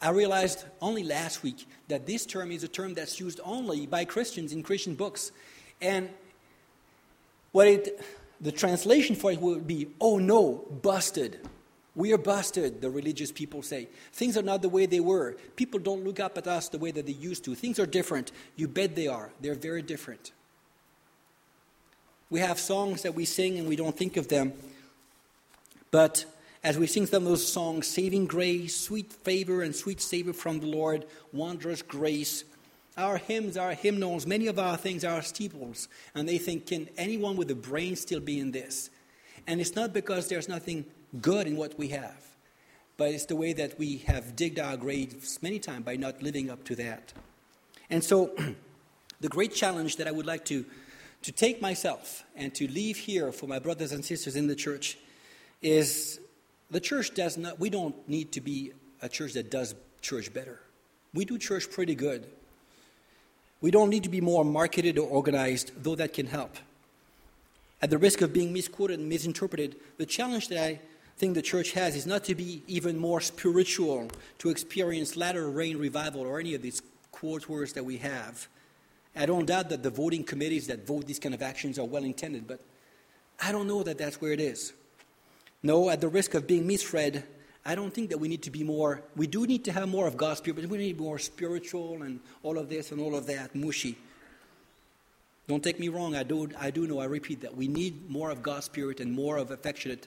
I 0.00 0.10
realized 0.10 0.64
only 0.80 1.02
last 1.02 1.42
week 1.42 1.66
that 1.88 2.06
this 2.06 2.24
term 2.24 2.50
is 2.50 2.64
a 2.64 2.68
term 2.68 2.94
that's 2.94 3.20
used 3.20 3.40
only 3.44 3.86
by 3.86 4.06
Christians 4.06 4.52
in 4.52 4.62
Christian 4.62 4.94
books. 4.94 5.30
And 5.82 6.08
what 7.52 7.66
it, 7.66 8.00
the 8.40 8.52
translation 8.52 9.16
for 9.16 9.32
it 9.32 9.40
would 9.40 9.66
be, 9.66 9.88
oh 10.00 10.18
no, 10.18 10.64
busted. 10.82 11.40
We 11.96 12.12
are 12.12 12.18
busted, 12.18 12.80
the 12.80 12.88
religious 12.88 13.32
people 13.32 13.62
say. 13.62 13.88
Things 14.12 14.36
are 14.36 14.42
not 14.42 14.62
the 14.62 14.68
way 14.68 14.86
they 14.86 15.00
were. 15.00 15.36
People 15.56 15.80
don't 15.80 16.04
look 16.04 16.20
up 16.20 16.38
at 16.38 16.46
us 16.46 16.68
the 16.68 16.78
way 16.78 16.92
that 16.92 17.04
they 17.04 17.12
used 17.12 17.44
to. 17.44 17.54
Things 17.54 17.78
are 17.78 17.86
different. 17.86 18.30
You 18.56 18.68
bet 18.68 18.94
they 18.94 19.08
are. 19.08 19.32
They're 19.40 19.54
very 19.54 19.82
different. 19.82 20.32
We 22.30 22.38
have 22.40 22.60
songs 22.60 23.02
that 23.02 23.14
we 23.14 23.24
sing 23.24 23.58
and 23.58 23.68
we 23.68 23.74
don't 23.74 23.96
think 23.96 24.16
of 24.16 24.28
them 24.28 24.52
but 25.90 26.24
as 26.62 26.78
we 26.78 26.86
sing 26.86 27.06
some 27.06 27.24
of 27.24 27.28
those 27.28 27.50
songs, 27.50 27.86
saving 27.86 28.26
grace, 28.26 28.76
sweet 28.76 29.12
favor, 29.12 29.62
and 29.62 29.74
sweet 29.74 30.00
savor 30.00 30.32
from 30.32 30.60
the 30.60 30.66
Lord, 30.66 31.06
wondrous 31.32 31.82
grace, 31.82 32.44
our 33.00 33.16
hymns, 33.16 33.56
our 33.56 33.72
hymnals, 33.72 34.26
many 34.26 34.46
of 34.46 34.58
our 34.58 34.76
things 34.76 35.04
are 35.04 35.22
steeples. 35.22 35.88
And 36.14 36.28
they 36.28 36.38
think, 36.38 36.66
can 36.66 36.88
anyone 36.96 37.36
with 37.36 37.50
a 37.50 37.54
brain 37.54 37.96
still 37.96 38.20
be 38.20 38.38
in 38.38 38.52
this? 38.52 38.90
And 39.46 39.60
it's 39.60 39.74
not 39.74 39.92
because 39.92 40.28
there's 40.28 40.48
nothing 40.48 40.84
good 41.20 41.46
in 41.46 41.56
what 41.56 41.78
we 41.78 41.88
have, 41.88 42.22
but 42.96 43.08
it's 43.08 43.26
the 43.26 43.36
way 43.36 43.52
that 43.54 43.78
we 43.78 43.98
have 44.06 44.36
digged 44.36 44.58
our 44.58 44.76
graves 44.76 45.42
many 45.42 45.58
times 45.58 45.84
by 45.84 45.96
not 45.96 46.22
living 46.22 46.50
up 46.50 46.62
to 46.64 46.76
that. 46.76 47.12
And 47.88 48.04
so, 48.04 48.30
the 49.20 49.28
great 49.28 49.54
challenge 49.54 49.96
that 49.96 50.06
I 50.06 50.12
would 50.12 50.26
like 50.26 50.44
to, 50.46 50.64
to 51.22 51.32
take 51.32 51.60
myself 51.60 52.24
and 52.36 52.54
to 52.54 52.68
leave 52.68 52.96
here 52.96 53.32
for 53.32 53.46
my 53.46 53.58
brothers 53.58 53.92
and 53.92 54.04
sisters 54.04 54.36
in 54.36 54.46
the 54.46 54.54
church 54.54 54.98
is 55.62 56.20
the 56.70 56.80
church 56.80 57.14
does 57.14 57.36
not, 57.36 57.58
we 57.58 57.70
don't 57.70 58.08
need 58.08 58.32
to 58.32 58.40
be 58.40 58.72
a 59.02 59.08
church 59.08 59.32
that 59.34 59.50
does 59.50 59.74
church 60.00 60.32
better. 60.32 60.60
We 61.12 61.24
do 61.24 61.38
church 61.38 61.70
pretty 61.70 61.94
good. 61.94 62.26
We 63.60 63.70
don't 63.70 63.90
need 63.90 64.04
to 64.04 64.08
be 64.08 64.20
more 64.20 64.44
marketed 64.44 64.98
or 64.98 65.08
organized, 65.08 65.72
though 65.82 65.94
that 65.96 66.14
can 66.14 66.26
help. 66.26 66.56
At 67.82 67.90
the 67.90 67.98
risk 67.98 68.20
of 68.20 68.32
being 68.32 68.52
misquoted 68.52 68.98
and 68.98 69.08
misinterpreted, 69.08 69.76
the 69.98 70.06
challenge 70.06 70.48
that 70.48 70.62
I 70.62 70.80
think 71.16 71.34
the 71.34 71.42
church 71.42 71.72
has 71.72 71.96
is 71.96 72.06
not 72.06 72.24
to 72.24 72.34
be 72.34 72.62
even 72.66 72.98
more 72.98 73.20
spiritual, 73.20 74.08
to 74.38 74.50
experience 74.50 75.16
latter 75.16 75.50
rain 75.50 75.78
revival 75.78 76.22
or 76.22 76.40
any 76.40 76.54
of 76.54 76.62
these 76.62 76.82
quote 77.12 77.48
words 77.48 77.74
that 77.74 77.84
we 77.84 77.98
have. 77.98 78.48
I 79.14 79.26
don't 79.26 79.46
doubt 79.46 79.68
that 79.70 79.82
the 79.82 79.90
voting 79.90 80.24
committees 80.24 80.66
that 80.68 80.86
vote 80.86 81.06
these 81.06 81.18
kind 81.18 81.34
of 81.34 81.42
actions 81.42 81.78
are 81.78 81.84
well 81.84 82.04
intended, 82.04 82.46
but 82.46 82.60
I 83.42 83.52
don't 83.52 83.66
know 83.66 83.82
that 83.82 83.98
that's 83.98 84.20
where 84.20 84.32
it 84.32 84.40
is. 84.40 84.72
No, 85.62 85.90
at 85.90 86.00
the 86.00 86.08
risk 86.08 86.34
of 86.34 86.46
being 86.46 86.66
misread, 86.66 87.24
I 87.64 87.74
don't 87.74 87.92
think 87.92 88.10
that 88.10 88.18
we 88.18 88.28
need 88.28 88.42
to 88.42 88.50
be 88.50 88.64
more, 88.64 89.02
we 89.16 89.26
do 89.26 89.46
need 89.46 89.64
to 89.64 89.72
have 89.72 89.88
more 89.88 90.06
of 90.06 90.16
God's 90.16 90.38
Spirit, 90.38 90.60
but 90.60 90.70
we 90.70 90.78
need 90.78 90.98
more 90.98 91.18
spiritual 91.18 92.02
and 92.02 92.20
all 92.42 92.58
of 92.58 92.68
this 92.68 92.90
and 92.90 93.00
all 93.00 93.14
of 93.14 93.26
that, 93.26 93.54
mushy. 93.54 93.98
Don't 95.46 95.62
take 95.62 95.78
me 95.78 95.88
wrong, 95.88 96.14
I 96.14 96.22
do, 96.22 96.48
I 96.58 96.70
do 96.70 96.86
know, 96.86 97.00
I 97.00 97.04
repeat 97.04 97.42
that. 97.42 97.56
We 97.56 97.68
need 97.68 98.08
more 98.08 98.30
of 98.30 98.42
God's 98.42 98.66
Spirit 98.66 99.00
and 99.00 99.12
more 99.12 99.36
of 99.36 99.50
affectionate, 99.50 100.06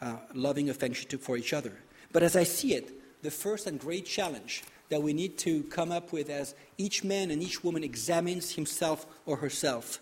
uh, 0.00 0.16
loving 0.34 0.70
affection 0.70 1.18
for 1.18 1.36
each 1.36 1.52
other. 1.52 1.72
But 2.12 2.22
as 2.22 2.36
I 2.36 2.44
see 2.44 2.74
it, 2.74 3.22
the 3.22 3.30
first 3.30 3.66
and 3.66 3.80
great 3.80 4.04
challenge 4.04 4.62
that 4.90 5.02
we 5.02 5.12
need 5.12 5.38
to 5.38 5.62
come 5.64 5.90
up 5.90 6.12
with 6.12 6.28
as 6.28 6.54
each 6.76 7.02
man 7.02 7.30
and 7.30 7.42
each 7.42 7.64
woman 7.64 7.82
examines 7.82 8.52
himself 8.52 9.06
or 9.24 9.36
herself. 9.36 10.00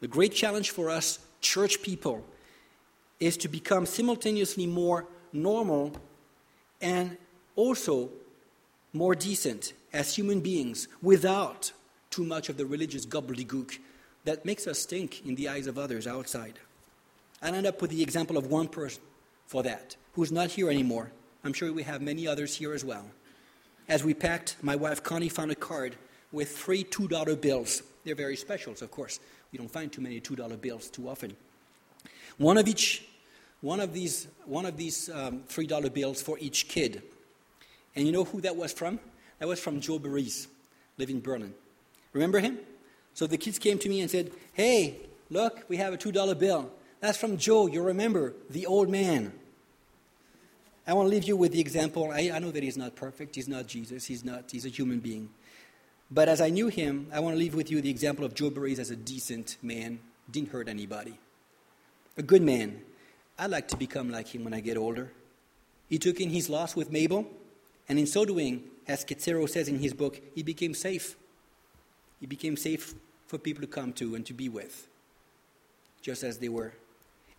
The 0.00 0.08
great 0.08 0.32
challenge 0.32 0.70
for 0.70 0.88
us, 0.88 1.18
church 1.40 1.82
people, 1.82 2.24
is 3.18 3.36
to 3.38 3.48
become 3.48 3.86
simultaneously 3.86 4.66
more 4.66 5.06
normal 5.34 5.92
and 6.80 7.16
also 7.56 8.10
more 8.92 9.14
decent 9.14 9.72
as 9.92 10.14
human 10.14 10.40
beings 10.40 10.88
without 11.02 11.72
too 12.10 12.24
much 12.24 12.48
of 12.48 12.56
the 12.56 12.64
religious 12.64 13.04
gobbledygook 13.04 13.78
that 14.24 14.44
makes 14.44 14.66
us 14.66 14.78
stink 14.78 15.26
in 15.26 15.34
the 15.34 15.48
eyes 15.48 15.66
of 15.66 15.78
others 15.78 16.06
outside. 16.06 16.58
I'll 17.42 17.54
end 17.54 17.66
up 17.66 17.82
with 17.82 17.90
the 17.90 18.02
example 18.02 18.38
of 18.38 18.46
one 18.46 18.68
person 18.68 19.02
for 19.46 19.62
that, 19.64 19.96
who's 20.14 20.32
not 20.32 20.50
here 20.50 20.70
anymore. 20.70 21.10
I'm 21.44 21.52
sure 21.52 21.72
we 21.72 21.82
have 21.82 22.00
many 22.00 22.26
others 22.26 22.56
here 22.56 22.72
as 22.72 22.84
well. 22.84 23.04
As 23.88 24.02
we 24.02 24.14
packed, 24.14 24.56
my 24.62 24.76
wife 24.76 25.02
Connie 25.02 25.28
found 25.28 25.50
a 25.50 25.54
card 25.54 25.96
with 26.32 26.56
three 26.56 26.84
$2 26.84 27.40
bills. 27.40 27.82
They're 28.04 28.14
very 28.14 28.36
specials, 28.36 28.80
of 28.80 28.90
course. 28.90 29.20
We 29.52 29.58
don't 29.58 29.70
find 29.70 29.92
too 29.92 30.00
many 30.00 30.20
$2 30.20 30.60
bills 30.60 30.88
too 30.88 31.08
often. 31.08 31.36
One 32.38 32.56
of 32.56 32.66
each 32.66 33.04
one 33.64 33.80
of 33.80 33.94
these, 33.94 34.28
one 34.44 34.66
of 34.66 34.76
these 34.76 35.08
um, 35.08 35.40
$3 35.48 35.94
bills 35.94 36.20
for 36.20 36.36
each 36.38 36.68
kid. 36.68 37.02
And 37.96 38.06
you 38.06 38.12
know 38.12 38.24
who 38.24 38.42
that 38.42 38.54
was 38.56 38.74
from? 38.74 39.00
That 39.38 39.48
was 39.48 39.58
from 39.58 39.80
Joe 39.80 39.98
Beres, 39.98 40.48
living 40.98 41.16
in 41.16 41.22
Berlin. 41.22 41.54
Remember 42.12 42.40
him? 42.40 42.58
So 43.14 43.26
the 43.26 43.38
kids 43.38 43.58
came 43.58 43.78
to 43.78 43.88
me 43.88 44.02
and 44.02 44.10
said, 44.10 44.32
Hey, 44.52 44.96
look, 45.30 45.64
we 45.68 45.78
have 45.78 45.94
a 45.94 45.96
$2 45.96 46.38
bill. 46.38 46.70
That's 47.00 47.16
from 47.16 47.38
Joe, 47.38 47.66
you 47.66 47.82
remember, 47.82 48.34
the 48.50 48.66
old 48.66 48.90
man. 48.90 49.32
I 50.86 50.92
want 50.92 51.06
to 51.06 51.10
leave 51.10 51.24
you 51.24 51.34
with 51.34 51.52
the 51.52 51.60
example. 51.60 52.10
I, 52.12 52.32
I 52.34 52.40
know 52.40 52.50
that 52.50 52.62
he's 52.62 52.76
not 52.76 52.94
perfect, 52.94 53.34
he's 53.34 53.48
not 53.48 53.66
Jesus, 53.66 54.04
he's 54.04 54.26
not, 54.26 54.50
he's 54.50 54.66
a 54.66 54.68
human 54.68 55.00
being. 55.00 55.30
But 56.10 56.28
as 56.28 56.42
I 56.42 56.50
knew 56.50 56.68
him, 56.68 57.06
I 57.14 57.20
want 57.20 57.34
to 57.34 57.38
leave 57.38 57.54
with 57.54 57.70
you 57.70 57.80
the 57.80 57.88
example 57.88 58.26
of 58.26 58.34
Joe 58.34 58.50
Beres 58.50 58.78
as 58.78 58.90
a 58.90 58.96
decent 58.96 59.56
man, 59.62 60.00
didn't 60.30 60.50
hurt 60.50 60.68
anybody. 60.68 61.18
A 62.18 62.22
good 62.22 62.42
man. 62.42 62.82
I'd 63.38 63.50
like 63.50 63.68
to 63.68 63.76
become 63.76 64.10
like 64.10 64.28
him 64.28 64.44
when 64.44 64.54
I 64.54 64.60
get 64.60 64.76
older. 64.76 65.10
He 65.88 65.98
took 65.98 66.20
in 66.20 66.30
his 66.30 66.48
loss 66.48 66.76
with 66.76 66.90
Mabel, 66.90 67.26
and 67.88 67.98
in 67.98 68.06
so 68.06 68.24
doing, 68.24 68.64
as 68.86 69.04
Scazzero 69.04 69.48
says 69.48 69.68
in 69.68 69.78
his 69.78 69.92
book, 69.92 70.20
he 70.34 70.42
became 70.42 70.74
safe. 70.74 71.16
He 72.20 72.26
became 72.26 72.56
safe 72.56 72.94
for 73.26 73.38
people 73.38 73.60
to 73.62 73.66
come 73.66 73.92
to 73.94 74.14
and 74.14 74.24
to 74.26 74.32
be 74.32 74.48
with, 74.48 74.86
just 76.00 76.22
as 76.22 76.38
they 76.38 76.48
were. 76.48 76.72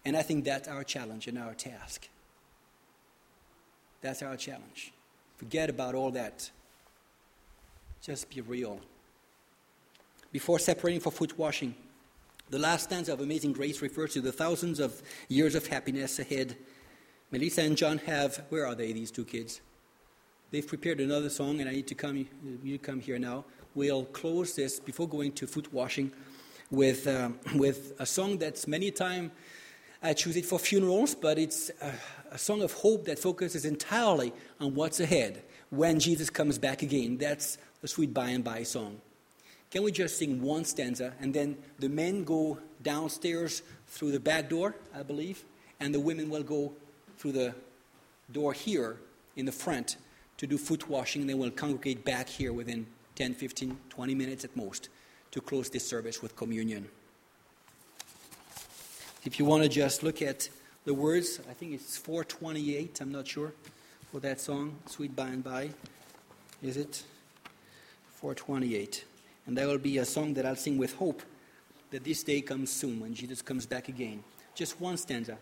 And 0.03 0.15
I 0.15 0.21
think 0.21 0.45
that's 0.45 0.67
our 0.67 0.83
challenge 0.83 1.27
and 1.27 1.37
our 1.37 1.53
task. 1.53 2.07
That's 4.01 4.21
our 4.21 4.35
challenge. 4.35 4.93
Forget 5.37 5.69
about 5.69 5.95
all 5.95 6.11
that. 6.11 6.49
Just 8.01 8.29
be 8.29 8.41
real. 8.41 8.79
Before 10.31 10.59
separating 10.59 10.99
for 10.99 11.11
foot 11.11 11.37
washing, 11.37 11.73
the 12.49 12.59
last 12.59 12.85
stanza 12.85 13.13
of 13.13 13.21
Amazing 13.21 13.53
Grace 13.53 13.81
refers 13.81 14.13
to 14.13 14.21
the 14.21 14.31
thousands 14.31 14.79
of 14.79 15.01
years 15.29 15.55
of 15.55 15.67
happiness 15.67 16.19
ahead. 16.19 16.55
Melissa 17.31 17.61
and 17.61 17.75
John 17.75 17.97
have, 17.99 18.43
where 18.49 18.67
are 18.67 18.75
they, 18.75 18.93
these 18.93 19.09
two 19.09 19.25
kids? 19.25 19.61
They've 20.51 20.65
prepared 20.65 20.99
another 20.99 21.29
song, 21.29 21.59
and 21.59 21.69
I 21.69 21.73
need 21.73 21.87
to 21.87 21.95
come, 21.95 22.27
you 22.63 22.77
come 22.77 22.99
here 22.99 23.17
now. 23.17 23.45
We'll 23.73 24.05
close 24.05 24.55
this 24.55 24.79
before 24.79 25.09
going 25.09 25.31
to 25.33 25.47
foot 25.47 25.73
washing 25.73 26.11
with, 26.69 27.07
um, 27.07 27.39
with 27.55 27.93
a 27.99 28.05
song 28.05 28.37
that's 28.37 28.67
many 28.67 28.91
times 28.91 29.31
I 30.03 30.13
choose 30.13 30.35
it 30.35 30.45
for 30.45 30.59
funerals, 30.59 31.15
but 31.15 31.39
it's 31.39 31.71
a, 31.81 31.91
a 32.31 32.37
song 32.37 32.61
of 32.61 32.73
hope 32.73 33.05
that 33.05 33.17
focuses 33.17 33.65
entirely 33.65 34.33
on 34.59 34.75
what's 34.75 34.99
ahead 34.99 35.43
when 35.71 35.99
Jesus 35.99 36.29
comes 36.29 36.59
back 36.59 36.83
again. 36.83 37.17
That's 37.17 37.57
the 37.81 37.87
Sweet 37.87 38.13
By 38.13 38.29
and 38.29 38.43
By 38.43 38.63
song. 38.63 39.01
Can 39.75 39.83
we 39.83 39.91
just 39.91 40.17
sing 40.17 40.41
one 40.41 40.63
stanza 40.63 41.11
and 41.19 41.33
then 41.33 41.57
the 41.79 41.89
men 41.89 42.23
go 42.23 42.57
downstairs 42.81 43.61
through 43.87 44.13
the 44.13 44.21
back 44.21 44.49
door, 44.49 44.73
I 44.97 45.03
believe, 45.03 45.43
and 45.81 45.93
the 45.93 45.99
women 45.99 46.29
will 46.29 46.43
go 46.43 46.71
through 47.17 47.33
the 47.33 47.53
door 48.31 48.53
here 48.53 48.95
in 49.35 49.45
the 49.45 49.51
front 49.51 49.97
to 50.37 50.47
do 50.47 50.57
foot 50.57 50.87
washing, 50.87 51.23
and 51.23 51.29
then 51.29 51.39
we'll 51.39 51.51
congregate 51.51 52.05
back 52.05 52.29
here 52.29 52.53
within 52.53 52.87
10, 53.15 53.33
15, 53.33 53.77
20 53.89 54.15
minutes 54.15 54.45
at 54.45 54.55
most 54.55 54.87
to 55.31 55.41
close 55.41 55.69
this 55.69 55.85
service 55.85 56.21
with 56.21 56.37
communion. 56.37 56.87
If 59.25 59.39
you 59.39 59.43
want 59.43 59.63
to 59.63 59.67
just 59.67 60.03
look 60.03 60.21
at 60.21 60.47
the 60.85 60.93
words, 60.93 61.41
I 61.49 61.53
think 61.53 61.73
it's 61.73 61.97
428, 61.97 63.01
I'm 63.01 63.11
not 63.11 63.27
sure, 63.27 63.51
for 64.09 64.21
that 64.21 64.39
song, 64.39 64.77
Sweet 64.85 65.13
By 65.17 65.27
and 65.27 65.43
By. 65.43 65.71
Is 66.63 66.77
it? 66.77 67.03
428. 68.21 69.03
And 69.47 69.57
that 69.57 69.67
will 69.67 69.77
be 69.77 69.97
a 69.99 70.05
song 70.05 70.33
that 70.35 70.45
I'll 70.45 70.55
sing 70.55 70.77
with 70.77 70.95
hope 70.95 71.21
that 71.91 72.03
this 72.03 72.23
day 72.23 72.41
comes 72.41 72.71
soon 72.71 72.99
when 72.99 73.13
Jesus 73.13 73.41
comes 73.41 73.65
back 73.65 73.89
again. 73.89 74.23
Just 74.55 74.79
one 74.81 74.97
stanza. 74.97 75.37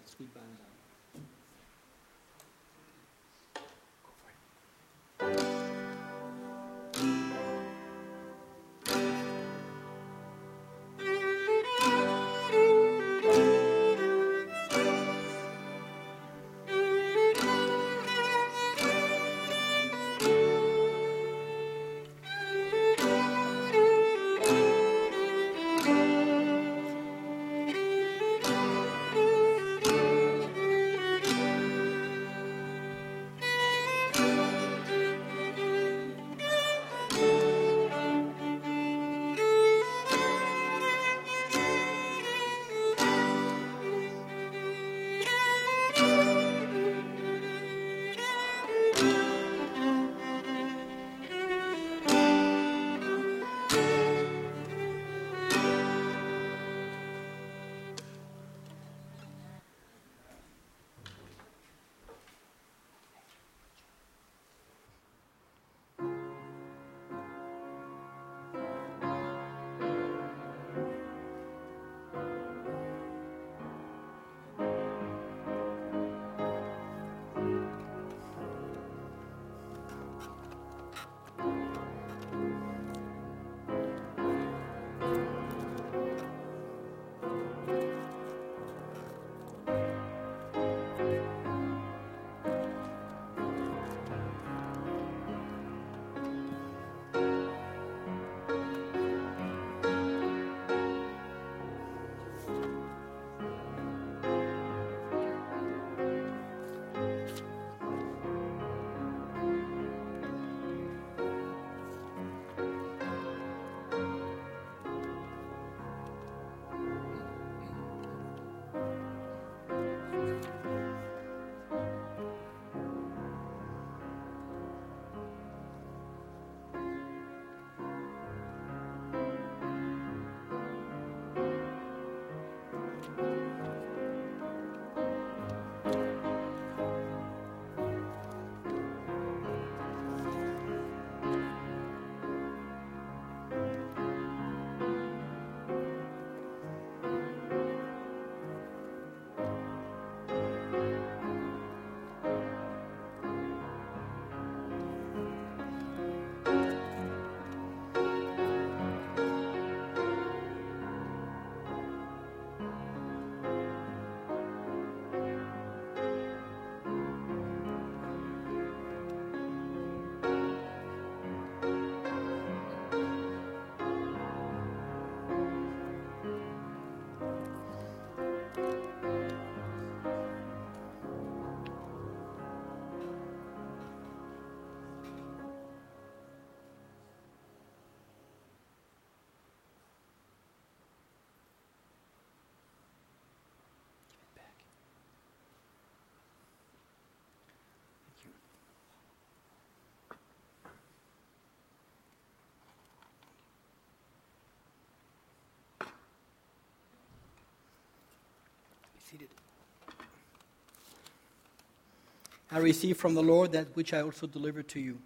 I 212.51 212.59
received 212.59 212.99
from 212.99 213.15
the 213.15 213.23
Lord 213.23 213.51
that 213.53 213.75
which 213.75 213.93
I 213.93 214.01
also 214.01 214.27
delivered 214.27 214.67
to 214.69 214.79
you, 214.79 214.99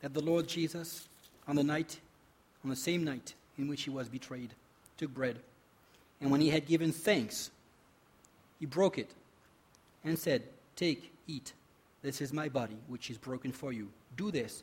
that 0.00 0.14
the 0.14 0.22
Lord 0.22 0.46
Jesus, 0.46 1.08
on 1.48 1.56
the 1.56 1.64
night, 1.64 1.98
on 2.62 2.70
the 2.70 2.76
same 2.76 3.02
night 3.02 3.34
in 3.58 3.66
which 3.66 3.82
he 3.82 3.90
was 3.90 4.08
betrayed, 4.08 4.50
took 4.96 5.12
bread, 5.12 5.40
and 6.20 6.30
when 6.30 6.40
he 6.40 6.50
had 6.50 6.66
given 6.66 6.92
thanks, 6.92 7.50
he 8.60 8.66
broke 8.66 8.96
it 8.96 9.10
and 10.04 10.18
said, 10.18 10.42
Take, 10.76 11.12
eat. 11.26 11.52
This 12.02 12.20
is 12.20 12.32
my 12.32 12.48
body, 12.48 12.76
which 12.86 13.10
is 13.10 13.18
broken 13.18 13.50
for 13.50 13.72
you. 13.72 13.88
Do 14.16 14.30
this 14.30 14.62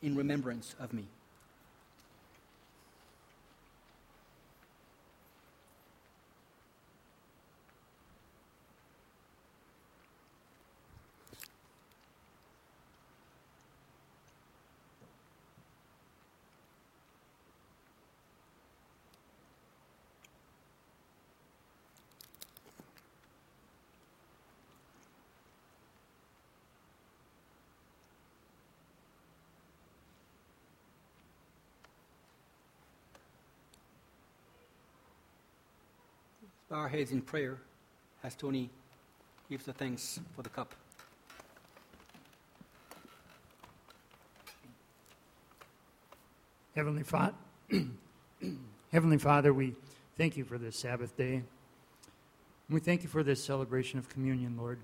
in 0.00 0.16
remembrance 0.16 0.76
of 0.78 0.92
me. 0.92 1.06
Bow 36.74 36.80
our 36.80 36.88
heads 36.88 37.12
in 37.12 37.22
prayer 37.22 37.56
as 38.24 38.34
Tony 38.34 38.68
gives 39.48 39.64
the 39.64 39.72
thanks 39.72 40.18
for 40.34 40.42
the 40.42 40.48
cup. 40.48 40.74
Heavenly 46.74 47.04
Father, 47.04 47.34
Heavenly 48.92 49.18
Father, 49.18 49.54
we 49.54 49.76
thank 50.18 50.36
you 50.36 50.42
for 50.42 50.58
this 50.58 50.76
Sabbath 50.76 51.16
day. 51.16 51.44
We 52.68 52.80
thank 52.80 53.04
you 53.04 53.08
for 53.08 53.22
this 53.22 53.40
celebration 53.40 54.00
of 54.00 54.08
communion, 54.08 54.56
Lord. 54.58 54.80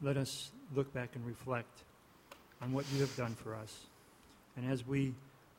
Let 0.00 0.16
us 0.16 0.52
look 0.74 0.90
back 0.94 1.10
and 1.16 1.26
reflect 1.26 1.82
on 2.62 2.72
what 2.72 2.86
you 2.94 3.00
have 3.02 3.14
done 3.14 3.34
for 3.34 3.54
us. 3.54 3.80
And 4.56 4.72
as 4.72 4.86
we 4.86 5.12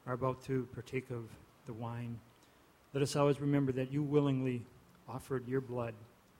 are 0.08 0.13
about 0.13 0.43
to 0.45 0.67
partake 0.73 1.12
of 1.12 1.26
the 1.67 1.73
wine, 1.73 2.19
let 2.95 3.04
us 3.04 3.15
always 3.15 3.39
remember 3.39 3.71
that 3.73 3.91
you 3.91 4.02
willingly 4.02 4.63
offered 5.07 5.47
your 5.47 5.61
blood 5.61 5.93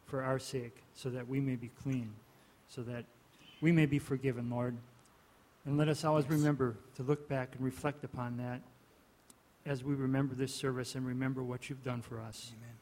for 0.06 0.23
our 0.23 0.39
sake 0.39 0.84
so 0.93 1.10
that 1.10 1.28
we 1.28 1.39
may 1.39 1.56
be 1.56 1.69
clean, 1.82 2.13
so 2.67 2.82
that 2.84 3.06
we 3.62 3.71
may 3.71 3.86
be 3.86 3.99
forgiven, 3.99 4.49
Lord. 4.49 4.78
And 5.65 5.78
let 5.78 5.88
us 5.88 6.04
always 6.04 6.30
remember 6.30 6.76
to 6.95 7.04
look 7.04 7.30
back 7.30 7.56
and 7.56 7.63
reflect 7.63 8.04
upon 8.04 8.38
that 8.38 8.62
as 9.65 9.84
we 9.84 9.93
remember 9.93 10.36
this 10.36 10.54
service 10.54 10.95
and 10.95 11.06
remember 11.06 11.41
what 11.43 11.69
you've 11.69 11.84
done 11.84 12.02
for 12.02 12.19
us. 12.19 12.52
Amen. 12.58 12.76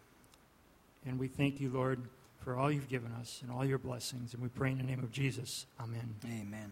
And 1.06 1.20
we 1.20 1.28
thank 1.28 1.60
you, 1.60 1.70
Lord, 1.70 2.02
for 2.40 2.58
all 2.58 2.72
you've 2.72 2.90
given 2.90 3.12
us 3.14 3.40
and 3.44 3.52
all 3.52 3.64
your 3.64 3.78
blessings. 3.78 4.34
And 4.34 4.42
we 4.42 4.50
pray 4.50 4.72
in 4.72 4.78
the 4.78 4.84
name 4.84 5.00
of 5.00 5.12
Jesus. 5.12 5.68
Amen. 5.80 6.16
Amen. 6.26 6.72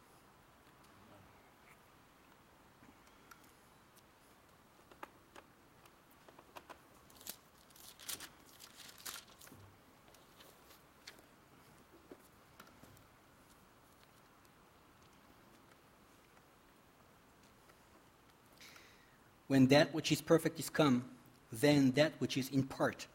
When 19.51 19.67
that 19.67 19.93
which 19.93 20.13
is 20.13 20.21
perfect 20.21 20.59
is 20.59 20.69
come, 20.69 21.03
then 21.51 21.91
that 21.99 22.13
which 22.19 22.37
is 22.37 22.47
in 22.51 22.63
part 22.63 23.05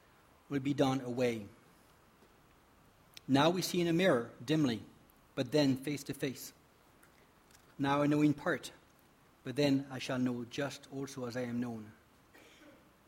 will 0.51 0.61
be 0.61 0.75
done 0.75 1.01
away. 1.01 1.46
Now 3.27 3.49
we 3.49 3.62
see 3.62 3.81
in 3.81 3.87
a 3.87 3.94
mirror, 3.94 4.29
dimly, 4.44 4.83
but 5.35 5.51
then 5.51 5.77
face 5.77 6.03
to 6.03 6.12
face. 6.12 6.53
Now 7.79 8.03
I 8.03 8.07
know 8.07 8.20
in 8.20 8.35
part, 8.35 8.70
but 9.44 9.57
then 9.57 9.87
I 9.90 9.99
shall 9.99 10.18
know 10.18 10.44
just 10.51 10.87
also 10.94 11.25
as 11.25 11.38
I 11.38 11.44
am 11.44 11.59
known. 11.59 11.87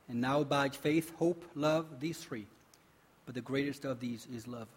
And 0.09 0.23
now 0.23 0.41
abide 0.41 0.75
faith, 0.75 1.13
hope, 1.19 1.45
love, 1.55 2.01
these 2.01 2.17
three. 2.17 2.47
But 3.27 3.35
the 3.35 3.43
greatest 3.43 3.85
of 3.85 4.01
these 4.01 4.27
is 4.35 4.49
love. 4.49 4.69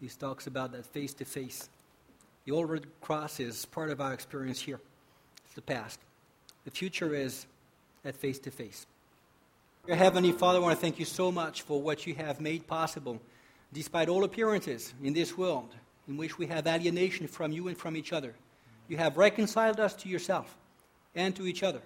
He 0.00 0.08
talks 0.08 0.46
about 0.46 0.72
that 0.72 0.86
face 0.86 1.12
to 1.12 1.26
face. 1.26 1.68
The 2.46 2.52
old 2.52 2.70
red 2.70 2.86
cross 3.02 3.38
is 3.38 3.66
part 3.66 3.90
of 3.90 4.00
our 4.00 4.14
experience 4.14 4.62
here. 4.62 4.80
It's 5.44 5.54
the 5.54 5.60
past. 5.60 6.00
The 6.68 6.74
future 6.74 7.14
is 7.14 7.46
at 8.04 8.14
face 8.14 8.38
to 8.40 8.50
face. 8.50 8.86
Dear 9.86 9.96
Heavenly 9.96 10.32
Father, 10.32 10.58
I 10.58 10.60
want 10.60 10.76
to 10.76 10.80
thank 10.82 10.98
you 10.98 11.06
so 11.06 11.32
much 11.32 11.62
for 11.62 11.80
what 11.80 12.06
you 12.06 12.14
have 12.16 12.42
made 12.42 12.66
possible, 12.66 13.22
despite 13.72 14.10
all 14.10 14.22
appearances 14.22 14.92
in 15.02 15.14
this 15.14 15.38
world 15.38 15.74
in 16.08 16.18
which 16.18 16.36
we 16.36 16.44
have 16.44 16.66
alienation 16.66 17.26
from 17.26 17.52
you 17.52 17.68
and 17.68 17.78
from 17.78 17.96
each 17.96 18.12
other. 18.12 18.34
You 18.86 18.98
have 18.98 19.16
reconciled 19.16 19.80
us 19.80 19.94
to 19.94 20.10
yourself 20.10 20.58
and 21.14 21.34
to 21.36 21.46
each 21.46 21.62
other. 21.62 21.80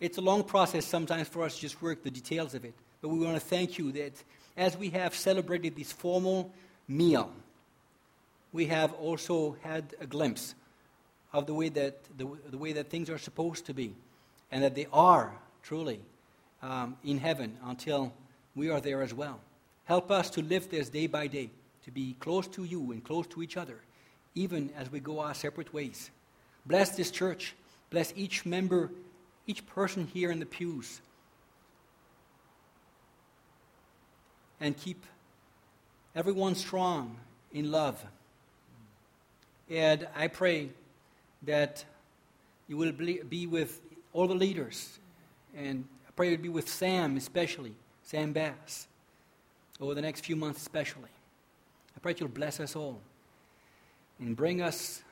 It's 0.00 0.18
a 0.18 0.22
long 0.22 0.42
process 0.42 0.84
sometimes 0.84 1.28
for 1.28 1.44
us 1.44 1.54
to 1.54 1.60
just 1.60 1.80
work 1.80 2.02
the 2.02 2.10
details 2.10 2.54
of 2.54 2.64
it, 2.64 2.74
but 3.00 3.10
we 3.10 3.24
want 3.24 3.36
to 3.36 3.46
thank 3.46 3.78
you 3.78 3.92
that 3.92 4.20
as 4.56 4.76
we 4.76 4.90
have 4.90 5.14
celebrated 5.14 5.76
this 5.76 5.92
formal 5.92 6.50
meal, 6.88 7.30
we 8.52 8.66
have 8.66 8.92
also 8.94 9.56
had 9.62 9.94
a 10.00 10.06
glimpse 10.06 10.56
of 11.32 11.46
the 11.46 11.54
way 11.54 11.68
that, 11.68 11.98
the, 12.16 12.26
the 12.50 12.58
way 12.58 12.72
that 12.72 12.88
things 12.90 13.10
are 13.10 13.18
supposed 13.18 13.66
to 13.66 13.74
be, 13.74 13.94
and 14.50 14.62
that 14.62 14.74
they 14.74 14.86
are 14.92 15.34
truly 15.62 16.00
um, 16.62 16.96
in 17.04 17.18
heaven 17.18 17.56
until 17.64 18.12
we 18.54 18.70
are 18.70 18.80
there 18.80 19.02
as 19.02 19.12
well. 19.12 19.40
Help 19.84 20.10
us 20.10 20.30
to 20.30 20.42
live 20.42 20.70
this 20.70 20.88
day 20.88 21.06
by 21.06 21.26
day, 21.26 21.50
to 21.84 21.90
be 21.90 22.16
close 22.20 22.46
to 22.48 22.64
you 22.64 22.92
and 22.92 23.04
close 23.04 23.26
to 23.28 23.42
each 23.42 23.56
other, 23.56 23.78
even 24.34 24.70
as 24.76 24.90
we 24.90 25.00
go 25.00 25.20
our 25.20 25.34
separate 25.34 25.72
ways. 25.72 26.10
Bless 26.66 26.90
this 26.96 27.10
church. 27.10 27.54
Bless 27.90 28.12
each 28.16 28.44
member, 28.44 28.90
each 29.46 29.66
person 29.66 30.06
here 30.12 30.30
in 30.30 30.40
the 30.40 30.46
pews. 30.46 31.00
And 34.60 34.76
keep 34.76 35.04
everyone 36.14 36.54
strong 36.54 37.16
in 37.52 37.70
love. 37.70 38.04
And 39.70 40.06
I 40.14 40.28
pray 40.28 40.70
that 41.42 41.84
you 42.66 42.76
will 42.76 42.92
be 42.92 43.46
with 43.46 43.80
all 44.12 44.26
the 44.26 44.34
leaders 44.34 44.98
and 45.56 45.84
I 46.06 46.10
pray 46.14 46.30
you'd 46.30 46.42
be 46.42 46.48
with 46.48 46.68
Sam, 46.68 47.16
especially, 47.16 47.74
Sam 48.02 48.32
Bass, 48.32 48.86
over 49.80 49.94
the 49.94 50.02
next 50.02 50.24
few 50.24 50.36
months, 50.36 50.60
especially. 50.60 51.10
I 51.96 52.00
pray 52.00 52.14
you'll 52.16 52.28
bless 52.28 52.60
us 52.60 52.76
all 52.76 53.00
and 54.18 54.36
bring 54.36 54.60
us 54.60 55.02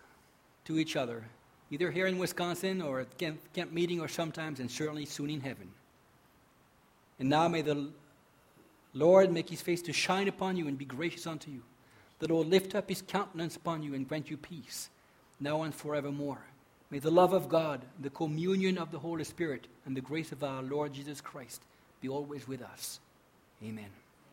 to 0.64 0.78
each 0.78 0.96
other, 0.96 1.24
either 1.70 1.90
here 1.90 2.06
in 2.06 2.18
Wisconsin 2.18 2.82
or 2.82 3.00
at 3.00 3.18
camp, 3.18 3.40
camp 3.52 3.72
meeting 3.72 4.00
or 4.00 4.08
sometimes, 4.08 4.60
and 4.60 4.70
certainly 4.70 5.04
soon 5.04 5.30
in 5.30 5.40
heaven. 5.40 5.70
And 7.18 7.28
now 7.28 7.48
may 7.48 7.62
the 7.62 7.88
Lord 8.92 9.32
make 9.32 9.48
his 9.48 9.62
face 9.62 9.82
to 9.82 9.92
shine 9.92 10.28
upon 10.28 10.56
you 10.56 10.68
and 10.68 10.76
be 10.76 10.84
gracious 10.84 11.26
unto 11.26 11.50
you. 11.50 11.62
The 12.18 12.28
Lord 12.28 12.48
lift 12.48 12.74
up 12.74 12.88
his 12.88 13.02
countenance 13.02 13.56
upon 13.56 13.82
you 13.82 13.94
and 13.94 14.08
grant 14.08 14.30
you 14.30 14.36
peace, 14.36 14.90
now 15.40 15.62
and 15.62 15.74
forevermore. 15.74 16.40
May 16.90 16.98
the 17.00 17.10
love 17.10 17.32
of 17.32 17.48
God, 17.48 17.82
the 18.00 18.10
communion 18.10 18.78
of 18.78 18.92
the 18.92 18.98
Holy 18.98 19.24
Spirit, 19.24 19.66
and 19.84 19.96
the 19.96 20.00
grace 20.00 20.32
of 20.32 20.44
our 20.44 20.62
Lord 20.62 20.92
Jesus 20.92 21.20
Christ 21.20 21.60
be 22.00 22.08
always 22.08 22.46
with 22.46 22.62
us. 22.62 23.00
Amen. 23.62 23.90